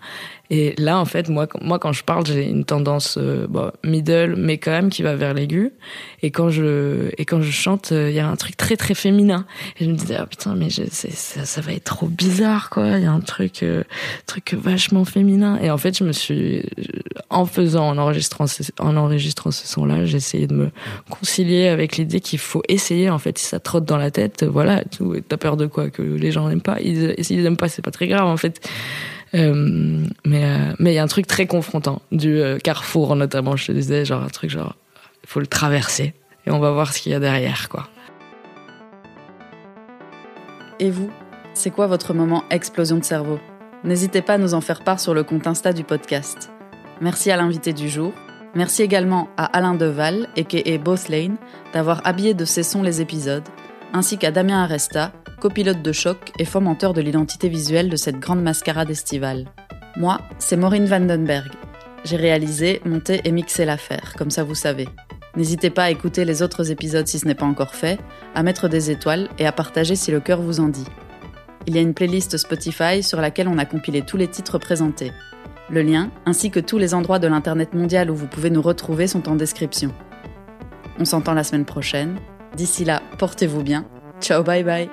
Et 0.50 0.76
là 0.78 0.98
en 0.98 1.06
fait 1.06 1.28
moi 1.28 1.48
moi 1.62 1.78
quand 1.78 1.92
je 1.92 2.04
parle 2.04 2.26
j'ai 2.26 2.48
une 2.48 2.64
tendance 2.64 3.18
euh, 3.18 3.48
middle 3.84 4.36
mais 4.38 4.58
quand 4.58 4.72
même 4.72 4.90
qui 4.90 5.04
va 5.04 5.16
vers 5.16 5.34
l'aigu. 5.34 5.74
Et 6.22 6.32
quand 6.32 6.50
je 6.50 7.10
et 7.18 7.26
quand 7.26 7.42
je 7.42 7.52
chante 7.52 7.92
il 7.92 8.14
y 8.14 8.20
a 8.20 8.28
un 8.28 8.36
truc 8.36 8.56
très 8.56 8.78
très 8.78 8.94
féminin. 8.94 9.46
Et 9.80 9.86
je 9.86 9.90
me 9.90 9.96
disais 9.96 10.16
ah 10.18 10.26
putain 10.26 10.56
mais 10.56 10.70
ça, 10.70 11.46
ça 11.46 11.62
va 11.62 11.74
être 11.74 11.84
trop 11.84 12.08
bizarre 12.08 12.70
quoi. 12.70 12.98
Il 12.98 13.04
y 13.04 13.08
a 13.08 13.12
un 13.12 13.20
truc 13.20 13.62
euh, 13.64 13.84
truc 14.26 14.54
vachement 14.54 15.04
féminin. 15.04 15.60
Et 15.62 15.70
en 15.70 15.78
fait 15.78 15.98
je 15.98 16.06
me 16.06 16.14
suis 16.14 16.64
en 17.30 17.46
faisant 17.46 17.90
en 17.90 17.98
enregistrant 17.98 18.48
ce, 18.48 18.64
en 18.80 18.96
enregistrant 18.96 19.52
ce 19.52 19.68
son 19.68 19.86
là 19.86 19.97
j'ai 20.06 20.18
essayé 20.18 20.48
de 20.48 20.54
me 20.54 20.70
concilier 21.10 21.68
avec 21.68 21.98
l'idée 21.98 22.20
qu'il 22.20 22.40
faut 22.40 22.64
essayer 22.68 23.10
en 23.10 23.20
fait 23.20 23.38
si 23.38 23.46
ça 23.46 23.60
trotte 23.60 23.86
dans 23.86 23.98
la 23.98 24.12
tête 24.12 24.44
voilà 24.44 24.84
tout 24.84 25.16
t'as 25.28 25.38
peur 25.38 25.58
de 25.58 25.66
quoi 25.66 25.90
que 25.90 26.02
les 26.02 26.32
gens 26.32 26.48
n'aiment 26.50 26.62
pas? 26.62 26.80
Ils 26.82 27.16
s'ils 27.24 27.46
aiment 27.46 27.58
pas 27.58 27.70
c'est 27.70 27.82
pas 27.82 27.92
très 27.92 28.08
grave 28.08 28.28
en 28.28 28.38
fait. 28.38 28.68
Euh, 29.34 30.06
mais 30.26 30.46
euh, 30.46 30.74
mais 30.80 30.94
il 30.94 30.96
y 30.96 31.00
a 31.00 31.04
un 31.04 31.08
truc 31.08 31.28
très 31.28 31.48
confrontant 31.48 32.02
du 32.14 32.40
euh, 32.40 32.60
carrefour 32.60 33.14
notamment 33.18 33.58
je 33.58 33.68
te 33.68 33.72
disais 33.74 34.06
genre 34.06 34.24
un 34.24 34.30
truc 34.30 34.50
genre 34.50 34.76
il 35.22 35.28
faut 35.28 35.42
le 35.42 35.48
traverser 35.48 36.14
et 36.46 36.52
on 36.52 36.60
va 36.60 36.72
voir 36.72 36.94
ce 36.94 37.02
qu'il 37.02 37.12
y 37.12 37.16
a 37.16 37.20
derrière 37.20 37.68
quoi. 37.68 37.90
Et 40.80 40.90
vous 40.90 41.12
c'est 41.54 41.72
quoi 41.72 41.88
votre 41.88 42.14
moment 42.14 42.44
explosion 42.52 42.98
de 42.98 43.04
cerveau? 43.04 43.40
N'hésitez 43.84 44.22
pas 44.22 44.36
à 44.36 44.38
nous 44.38 44.54
en 44.54 44.62
faire 44.62 44.84
part 44.84 45.00
sur 45.00 45.14
le 45.14 45.24
compte 45.24 45.48
insta 45.48 45.74
du 45.74 45.84
podcast. 45.84 46.52
Merci 47.02 47.32
à 47.32 47.38
l'invité 47.38 47.74
du 47.74 47.90
jour 47.90 48.14
merci 48.58 48.82
également 48.82 49.30
à 49.38 49.46
alain 49.46 49.76
deval 49.76 50.28
et 50.36 50.78
both 50.78 51.08
lane 51.08 51.38
d'avoir 51.74 52.06
habillé 52.06 52.34
de 52.34 52.44
ses 52.44 52.64
sons 52.64 52.84
les 52.84 53.00
épisodes 53.00 53.48
ainsi 53.94 54.18
qu'à 54.18 54.32
damien 54.32 54.64
aresta 54.64 55.12
copilote 55.40 55.82
de 55.82 55.92
choc 55.92 56.32
et 56.40 56.46
fomenteur 56.46 56.94
de 56.94 57.02
l'identité 57.02 57.50
visuelle 57.50 57.90
de 57.90 57.96
cette 57.96 58.20
grande 58.20 58.42
mascarade 58.42 58.90
estivale. 58.90 59.46
Moi, 59.96 60.20
c'est 60.40 60.58
Maureen 60.58 60.86
Vandenberg. 60.86 61.52
J'ai 62.04 62.16
réalisé, 62.16 62.82
monté 62.86 63.22
et 63.24 63.32
mixé 63.32 63.66
l'affaire, 63.66 64.14
comme 64.18 64.32
ça 64.32 64.44
vous 64.44 64.56
savez. 64.56 64.88
N'hésitez 65.36 65.70
pas 65.70 65.84
à 65.84 65.92
écouter 65.92 66.26
les 66.26 66.42
autres 66.42 66.72
épisodes 66.72 67.08
si 67.08 67.20
ce 67.20 67.28
n'est 67.28 67.36
pas 67.36 67.46
encore 67.46 67.76
fait, 67.76 68.00
à 68.34 68.44
mettre 68.44 68.68
des 68.68 68.90
étoiles 68.90 69.30
et 69.38 69.46
à 69.46 69.52
partager 69.52 69.96
si 69.96 70.12
le 70.12 70.20
cœur 70.20 70.42
vous 70.42 70.60
en 70.60 70.70
dit. 70.70 70.88
Il 71.68 71.76
y 71.76 71.80
a 71.80 71.82
une 71.82 71.94
playlist 71.94 72.38
Spotify 72.38 73.04
sur 73.04 73.22
laquelle 73.22 73.48
on 73.48 73.58
a 73.58 73.66
compilé 73.66 74.02
tous 74.02 74.18
les 74.18 74.28
titres 74.28 74.58
présentés. 74.58 75.12
Le 75.70 75.82
lien, 75.82 76.12
ainsi 76.26 76.50
que 76.50 76.60
tous 76.60 76.78
les 76.78 76.94
endroits 76.94 77.20
de 77.20 77.28
l'Internet 77.28 77.74
mondial 77.74 78.10
où 78.10 78.16
vous 78.16 78.28
pouvez 78.28 78.50
nous 78.50 78.62
retrouver, 78.62 79.08
sont 79.08 79.28
en 79.28 79.36
description. 79.36 79.92
On 81.00 81.06
s'entend 81.06 81.34
la 81.34 81.44
semaine 81.44 81.66
prochaine. 81.66 82.20
D'ici 82.56 82.86
là, 82.86 83.02
portez-vous 83.20 83.64
bien. 83.64 83.86
Ciao, 84.22 84.44
bye 84.44 84.64
bye 84.64 84.90